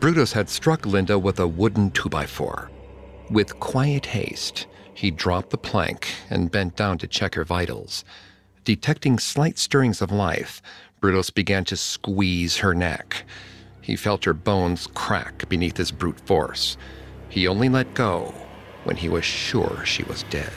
Brudos 0.00 0.32
had 0.32 0.48
struck 0.48 0.84
Linda 0.84 1.20
with 1.20 1.38
a 1.38 1.46
wooden 1.46 1.92
2x4. 1.92 2.68
With 3.30 3.60
quiet 3.60 4.06
haste, 4.06 4.66
he 4.92 5.12
dropped 5.12 5.50
the 5.50 5.56
plank 5.56 6.08
and 6.28 6.50
bent 6.50 6.74
down 6.74 6.98
to 6.98 7.06
check 7.06 7.36
her 7.36 7.44
vitals. 7.44 8.04
Detecting 8.64 9.20
slight 9.20 9.56
stirrings 9.56 10.02
of 10.02 10.10
life, 10.10 10.60
Brudos 11.00 11.32
began 11.32 11.64
to 11.66 11.76
squeeze 11.76 12.56
her 12.56 12.74
neck. 12.74 13.24
He 13.82 13.94
felt 13.94 14.24
her 14.24 14.34
bones 14.34 14.88
crack 14.94 15.48
beneath 15.48 15.76
his 15.76 15.92
brute 15.92 16.18
force. 16.26 16.76
He 17.32 17.48
only 17.48 17.70
let 17.70 17.94
go 17.94 18.34
when 18.84 18.96
he 18.96 19.08
was 19.08 19.24
sure 19.24 19.82
she 19.86 20.02
was 20.02 20.22
dead. 20.24 20.52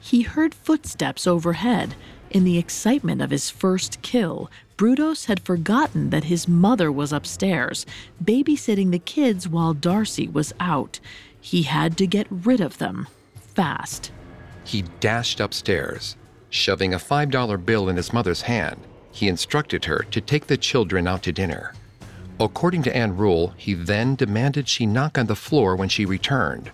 He 0.00 0.22
heard 0.22 0.56
footsteps 0.56 1.24
overhead. 1.24 1.94
In 2.30 2.42
the 2.42 2.58
excitement 2.58 3.22
of 3.22 3.30
his 3.30 3.48
first 3.48 4.02
kill, 4.02 4.50
Brudos 4.76 5.26
had 5.26 5.38
forgotten 5.38 6.10
that 6.10 6.24
his 6.24 6.48
mother 6.48 6.90
was 6.90 7.12
upstairs, 7.12 7.86
babysitting 8.22 8.90
the 8.90 8.98
kids 8.98 9.48
while 9.48 9.72
Darcy 9.72 10.26
was 10.26 10.52
out. 10.58 10.98
He 11.40 11.62
had 11.62 11.96
to 11.98 12.06
get 12.08 12.26
rid 12.28 12.60
of 12.60 12.78
them 12.78 13.06
fast. 13.36 14.10
He 14.64 14.82
dashed 14.98 15.38
upstairs. 15.38 16.16
Shoving 16.50 16.92
a 16.92 16.98
$5 16.98 17.64
bill 17.64 17.88
in 17.88 17.96
his 17.96 18.12
mother's 18.12 18.42
hand, 18.42 18.80
he 19.12 19.28
instructed 19.28 19.84
her 19.84 20.04
to 20.10 20.20
take 20.20 20.48
the 20.48 20.56
children 20.56 21.06
out 21.06 21.22
to 21.22 21.30
dinner. 21.30 21.72
According 22.38 22.82
to 22.82 22.94
Ann 22.94 23.16
Rule, 23.16 23.54
he 23.56 23.72
then 23.72 24.14
demanded 24.14 24.68
she 24.68 24.84
knock 24.84 25.16
on 25.16 25.26
the 25.26 25.36
floor 25.36 25.74
when 25.74 25.88
she 25.88 26.04
returned. 26.04 26.70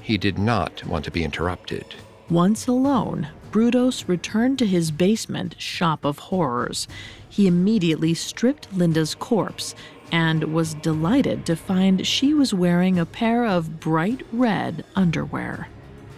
He 0.00 0.16
did 0.16 0.38
not 0.38 0.84
want 0.84 1.04
to 1.04 1.10
be 1.10 1.22
interrupted. 1.22 1.94
Once 2.30 2.66
alone, 2.66 3.28
Brudos 3.50 4.08
returned 4.08 4.58
to 4.58 4.66
his 4.66 4.90
basement 4.90 5.54
shop 5.58 6.06
of 6.06 6.18
horrors. 6.18 6.88
He 7.28 7.46
immediately 7.46 8.14
stripped 8.14 8.72
Linda's 8.72 9.14
corpse 9.14 9.74
and 10.10 10.44
was 10.54 10.74
delighted 10.74 11.44
to 11.46 11.56
find 11.56 12.06
she 12.06 12.32
was 12.32 12.54
wearing 12.54 12.98
a 12.98 13.06
pair 13.06 13.44
of 13.44 13.80
bright 13.80 14.26
red 14.32 14.84
underwear. 14.94 15.68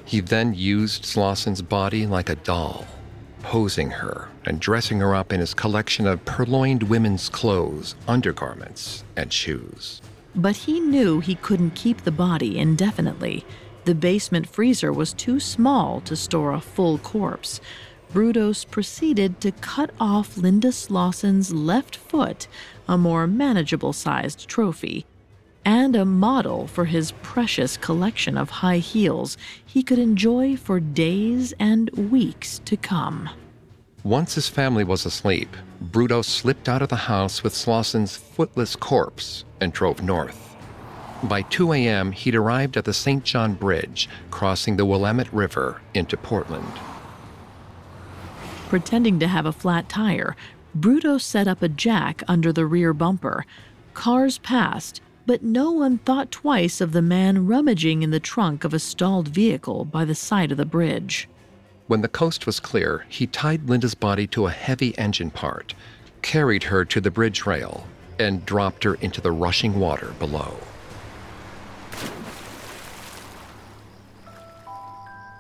He 0.04 0.20
then 0.20 0.54
used 0.54 1.04
Slawson's 1.04 1.62
body 1.62 2.06
like 2.06 2.28
a 2.28 2.36
doll, 2.36 2.86
posing 3.44 3.90
her 3.90 4.28
and 4.46 4.58
dressing 4.58 5.00
her 5.00 5.14
up 5.14 5.30
in 5.30 5.38
his 5.38 5.52
collection 5.52 6.06
of 6.06 6.24
purloined 6.24 6.82
women's 6.84 7.28
clothes, 7.28 7.94
undergarments, 8.08 9.04
and 9.16 9.30
shoes. 9.30 10.00
But 10.34 10.56
he 10.56 10.80
knew 10.80 11.20
he 11.20 11.34
couldn't 11.34 11.74
keep 11.74 12.02
the 12.02 12.10
body 12.10 12.58
indefinitely. 12.58 13.44
The 13.84 13.94
basement 13.94 14.48
freezer 14.48 14.92
was 14.92 15.12
too 15.12 15.38
small 15.38 16.00
to 16.00 16.16
store 16.16 16.54
a 16.54 16.60
full 16.60 16.96
corpse. 16.98 17.60
Brudos 18.14 18.68
proceeded 18.68 19.42
to 19.42 19.52
cut 19.52 19.90
off 20.00 20.38
Linda 20.38 20.72
Slawson's 20.72 21.52
left 21.52 21.96
foot, 21.96 22.48
a 22.88 22.96
more 22.96 23.26
manageable 23.26 23.92
sized 23.92 24.48
trophy, 24.48 25.04
and 25.64 25.96
a 25.96 26.04
model 26.04 26.66
for 26.66 26.84
his 26.84 27.12
precious 27.22 27.76
collection 27.76 28.36
of 28.36 28.50
high 28.50 28.78
heels 28.78 29.36
he 29.64 29.82
could 29.82 29.98
enjoy 29.98 30.56
for 30.56 30.80
days 30.80 31.52
and 31.58 31.90
weeks 31.90 32.60
to 32.64 32.76
come. 32.76 33.28
Once 34.02 34.34
his 34.34 34.48
family 34.48 34.84
was 34.84 35.06
asleep, 35.06 35.48
Brudos 35.82 36.26
slipped 36.26 36.68
out 36.68 36.82
of 36.82 36.90
the 36.90 36.96
house 36.96 37.42
with 37.42 37.54
Slawson's 37.54 38.16
footless 38.16 38.76
corpse 38.76 39.44
and 39.60 39.72
drove 39.72 40.02
north. 40.02 40.54
By 41.22 41.40
2 41.40 41.72
a.m., 41.72 42.12
he'd 42.12 42.34
arrived 42.34 42.76
at 42.76 42.84
the 42.84 42.92
St. 42.92 43.24
John 43.24 43.54
Bridge, 43.54 44.10
crossing 44.30 44.76
the 44.76 44.84
Willamette 44.84 45.32
River 45.32 45.80
into 45.94 46.18
Portland. 46.18 46.72
Pretending 48.68 49.18
to 49.20 49.28
have 49.28 49.46
a 49.46 49.52
flat 49.52 49.88
tire, 49.88 50.36
Brudos 50.78 51.22
set 51.22 51.48
up 51.48 51.62
a 51.62 51.68
jack 51.68 52.22
under 52.28 52.52
the 52.52 52.66
rear 52.66 52.92
bumper. 52.92 53.46
Cars 53.94 54.36
passed, 54.38 55.00
but 55.26 55.42
no 55.42 55.70
one 55.70 55.98
thought 55.98 56.30
twice 56.30 56.80
of 56.80 56.92
the 56.92 57.02
man 57.02 57.46
rummaging 57.46 58.02
in 58.02 58.10
the 58.10 58.20
trunk 58.20 58.64
of 58.64 58.74
a 58.74 58.78
stalled 58.78 59.28
vehicle 59.28 59.84
by 59.84 60.04
the 60.04 60.14
side 60.14 60.50
of 60.50 60.58
the 60.58 60.66
bridge. 60.66 61.28
When 61.86 62.00
the 62.00 62.08
coast 62.08 62.46
was 62.46 62.60
clear, 62.60 63.04
he 63.08 63.26
tied 63.26 63.68
Linda's 63.68 63.94
body 63.94 64.26
to 64.28 64.46
a 64.46 64.50
heavy 64.50 64.96
engine 64.98 65.30
part, 65.30 65.74
carried 66.22 66.64
her 66.64 66.84
to 66.86 67.00
the 67.00 67.10
bridge 67.10 67.46
rail, 67.46 67.86
and 68.18 68.46
dropped 68.46 68.84
her 68.84 68.94
into 68.94 69.20
the 69.20 69.32
rushing 69.32 69.78
water 69.78 70.14
below. 70.18 70.56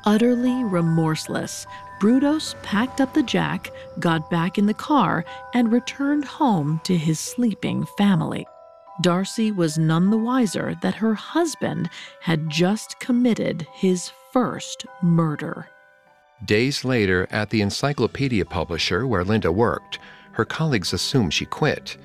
Utterly 0.06 0.64
remorseless, 0.64 1.66
Brudos 1.98 2.54
packed 2.62 3.00
up 3.00 3.14
the 3.14 3.22
jack, 3.22 3.70
got 3.98 4.28
back 4.28 4.58
in 4.58 4.66
the 4.66 4.74
car, 4.74 5.24
and 5.54 5.72
returned 5.72 6.26
home 6.26 6.80
to 6.84 6.94
his 6.94 7.18
sleeping 7.18 7.86
family. 7.96 8.46
Darcy 9.00 9.50
was 9.50 9.76
none 9.76 10.10
the 10.10 10.16
wiser 10.16 10.76
that 10.82 10.94
her 10.94 11.14
husband 11.14 11.90
had 12.20 12.48
just 12.48 12.98
committed 13.00 13.66
his 13.72 14.12
first 14.32 14.86
murder. 15.02 15.68
Days 16.44 16.84
later, 16.84 17.26
at 17.30 17.50
the 17.50 17.62
encyclopedia 17.62 18.44
publisher 18.44 19.06
where 19.06 19.24
Linda 19.24 19.50
worked, 19.50 19.98
her 20.32 20.44
colleagues 20.44 20.92
assumed 20.92 21.32
she 21.32 21.46
quit. 21.46 21.96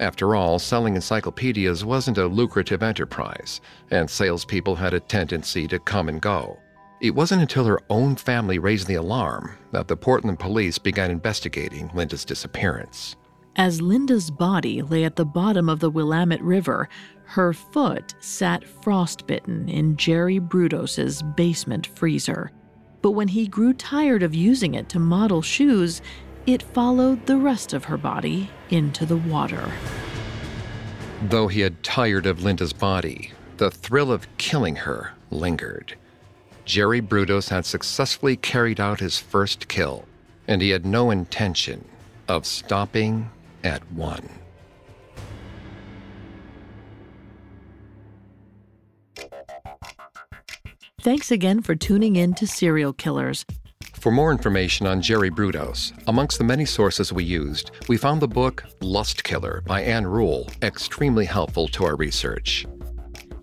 After 0.00 0.34
all, 0.34 0.58
selling 0.58 0.96
encyclopedias 0.96 1.84
wasn't 1.84 2.18
a 2.18 2.26
lucrative 2.26 2.82
enterprise, 2.82 3.60
and 3.90 4.10
salespeople 4.10 4.74
had 4.74 4.92
a 4.92 5.00
tendency 5.00 5.68
to 5.68 5.78
come 5.78 6.08
and 6.08 6.20
go. 6.20 6.58
It 7.00 7.14
wasn't 7.14 7.42
until 7.42 7.64
her 7.66 7.80
own 7.90 8.16
family 8.16 8.58
raised 8.58 8.86
the 8.86 8.94
alarm 8.94 9.56
that 9.72 9.88
the 9.88 9.96
Portland 9.96 10.38
police 10.38 10.78
began 10.78 11.10
investigating 11.10 11.90
Linda's 11.94 12.24
disappearance. 12.24 13.16
As 13.56 13.80
Linda's 13.80 14.32
body 14.32 14.82
lay 14.82 15.04
at 15.04 15.14
the 15.14 15.24
bottom 15.24 15.68
of 15.68 15.78
the 15.78 15.90
Willamette 15.90 16.42
River, 16.42 16.88
her 17.24 17.52
foot 17.52 18.14
sat 18.18 18.64
frostbitten 18.82 19.68
in 19.68 19.96
Jerry 19.96 20.40
Brudos's 20.40 21.22
basement 21.22 21.86
freezer. 21.86 22.50
But 23.00 23.12
when 23.12 23.28
he 23.28 23.46
grew 23.46 23.72
tired 23.72 24.24
of 24.24 24.34
using 24.34 24.74
it 24.74 24.88
to 24.88 24.98
model 24.98 25.40
shoes, 25.40 26.02
it 26.46 26.64
followed 26.64 27.26
the 27.26 27.36
rest 27.36 27.72
of 27.72 27.84
her 27.84 27.96
body 27.96 28.50
into 28.70 29.06
the 29.06 29.16
water. 29.16 29.70
Though 31.22 31.46
he 31.46 31.60
had 31.60 31.84
tired 31.84 32.26
of 32.26 32.42
Linda's 32.42 32.72
body, 32.72 33.30
the 33.58 33.70
thrill 33.70 34.10
of 34.10 34.26
killing 34.36 34.76
her 34.76 35.12
lingered. 35.30 35.94
Jerry 36.64 37.00
Brudos 37.00 37.50
had 37.50 37.66
successfully 37.66 38.36
carried 38.36 38.80
out 38.80 38.98
his 38.98 39.20
first 39.20 39.68
kill, 39.68 40.06
and 40.48 40.60
he 40.60 40.70
had 40.70 40.84
no 40.84 41.12
intention 41.12 41.84
of 42.26 42.46
stopping 42.46 43.30
at 43.64 43.90
one. 43.92 44.28
Thanks 51.00 51.30
again 51.30 51.60
for 51.60 51.74
tuning 51.74 52.16
in 52.16 52.32
to 52.34 52.46
Serial 52.46 52.94
Killers. 52.94 53.44
For 53.92 54.10
more 54.10 54.30
information 54.30 54.86
on 54.86 55.02
Jerry 55.02 55.30
Brudos, 55.30 55.92
amongst 56.06 56.38
the 56.38 56.44
many 56.44 56.64
sources 56.64 57.12
we 57.12 57.24
used, 57.24 57.70
we 57.88 57.96
found 57.96 58.22
the 58.22 58.28
book 58.28 58.64
Lust 58.80 59.24
Killer 59.24 59.62
by 59.66 59.82
Ann 59.82 60.06
Rule 60.06 60.48
extremely 60.62 61.24
helpful 61.24 61.68
to 61.68 61.84
our 61.84 61.96
research. 61.96 62.66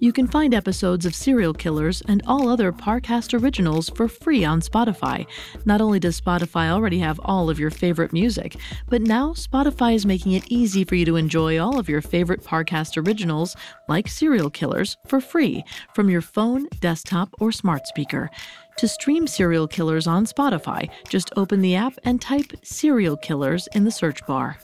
You 0.01 0.11
can 0.11 0.27
find 0.27 0.55
episodes 0.55 1.05
of 1.05 1.13
Serial 1.13 1.53
Killers 1.53 2.01
and 2.07 2.23
all 2.25 2.49
other 2.49 2.71
Parcast 2.71 3.39
originals 3.39 3.87
for 3.87 4.07
free 4.07 4.43
on 4.43 4.59
Spotify. 4.59 5.27
Not 5.63 5.79
only 5.79 5.99
does 5.99 6.19
Spotify 6.19 6.71
already 6.71 6.97
have 6.97 7.19
all 7.23 7.51
of 7.51 7.59
your 7.59 7.69
favorite 7.69 8.11
music, 8.11 8.55
but 8.89 9.03
now 9.03 9.33
Spotify 9.33 9.93
is 9.93 10.03
making 10.03 10.31
it 10.31 10.43
easy 10.47 10.83
for 10.83 10.95
you 10.95 11.05
to 11.05 11.17
enjoy 11.17 11.59
all 11.59 11.77
of 11.77 11.87
your 11.87 12.01
favorite 12.01 12.43
Parcast 12.43 12.97
originals, 13.05 13.55
like 13.87 14.07
Serial 14.07 14.49
Killers, 14.49 14.97
for 15.05 15.21
free 15.21 15.63
from 15.93 16.09
your 16.09 16.21
phone, 16.21 16.65
desktop, 16.79 17.29
or 17.39 17.51
smart 17.51 17.85
speaker. 17.85 18.31
To 18.77 18.87
stream 18.87 19.27
Serial 19.27 19.67
Killers 19.67 20.07
on 20.07 20.25
Spotify, 20.25 20.89
just 21.09 21.29
open 21.37 21.61
the 21.61 21.75
app 21.75 21.93
and 22.05 22.19
type 22.19 22.53
Serial 22.63 23.17
Killers 23.17 23.69
in 23.75 23.83
the 23.83 23.91
search 23.91 24.25
bar. 24.25 24.57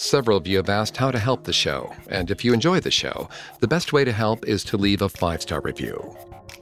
Several 0.00 0.36
of 0.36 0.46
you 0.46 0.58
have 0.58 0.68
asked 0.68 0.96
how 0.96 1.10
to 1.10 1.18
help 1.18 1.42
the 1.42 1.52
show, 1.52 1.92
and 2.08 2.30
if 2.30 2.44
you 2.44 2.52
enjoy 2.52 2.78
the 2.78 2.90
show, 2.90 3.28
the 3.58 3.66
best 3.66 3.92
way 3.92 4.04
to 4.04 4.12
help 4.12 4.46
is 4.46 4.62
to 4.64 4.76
leave 4.76 5.02
a 5.02 5.08
five 5.08 5.42
star 5.42 5.60
review. 5.60 6.16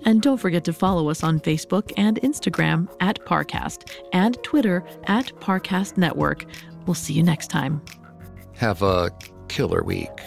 And 0.06 0.22
don't 0.22 0.38
forget 0.38 0.64
to 0.64 0.72
follow 0.72 1.10
us 1.10 1.22
on 1.22 1.40
Facebook 1.40 1.92
and 1.98 2.18
Instagram 2.22 2.88
at 3.00 3.22
Parcast 3.26 3.90
and 4.14 4.42
Twitter 4.42 4.82
at 5.04 5.26
Parcast 5.38 5.98
Network. 5.98 6.46
We'll 6.86 6.94
see 6.94 7.12
you 7.12 7.22
next 7.22 7.48
time. 7.48 7.82
Have 8.54 8.80
a 8.80 9.10
killer 9.48 9.82
week. 9.82 10.18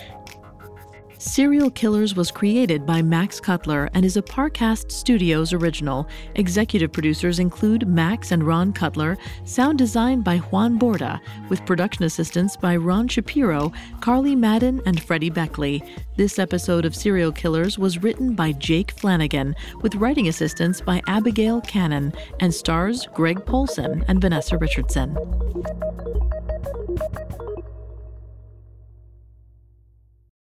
Serial 1.19 1.69
Killers 1.69 2.15
was 2.15 2.31
created 2.31 2.85
by 2.85 3.01
Max 3.01 3.41
Cutler 3.41 3.89
and 3.93 4.05
is 4.05 4.15
a 4.15 4.21
Parcast 4.21 4.89
Studios 4.89 5.51
original. 5.51 6.07
Executive 6.35 6.93
producers 6.93 7.39
include 7.39 7.89
Max 7.89 8.31
and 8.31 8.41
Ron 8.41 8.71
Cutler, 8.71 9.17
sound 9.43 9.77
design 9.77 10.21
by 10.21 10.37
Juan 10.37 10.79
Borda, 10.79 11.19
with 11.49 11.65
production 11.65 12.05
assistance 12.05 12.55
by 12.55 12.77
Ron 12.77 13.09
Shapiro, 13.09 13.73
Carly 13.99 14.33
Madden, 14.33 14.81
and 14.85 15.03
Freddie 15.03 15.29
Beckley. 15.29 15.83
This 16.15 16.39
episode 16.39 16.85
of 16.85 16.95
Serial 16.95 17.33
Killers 17.33 17.77
was 17.77 18.01
written 18.01 18.33
by 18.33 18.53
Jake 18.53 18.91
Flanagan, 18.91 19.57
with 19.81 19.95
writing 19.95 20.29
assistance 20.29 20.79
by 20.79 21.01
Abigail 21.07 21.59
Cannon, 21.59 22.13
and 22.39 22.53
stars 22.53 23.07
Greg 23.13 23.45
Polcyn 23.45 24.05
and 24.07 24.21
Vanessa 24.21 24.57
Richardson. 24.57 25.17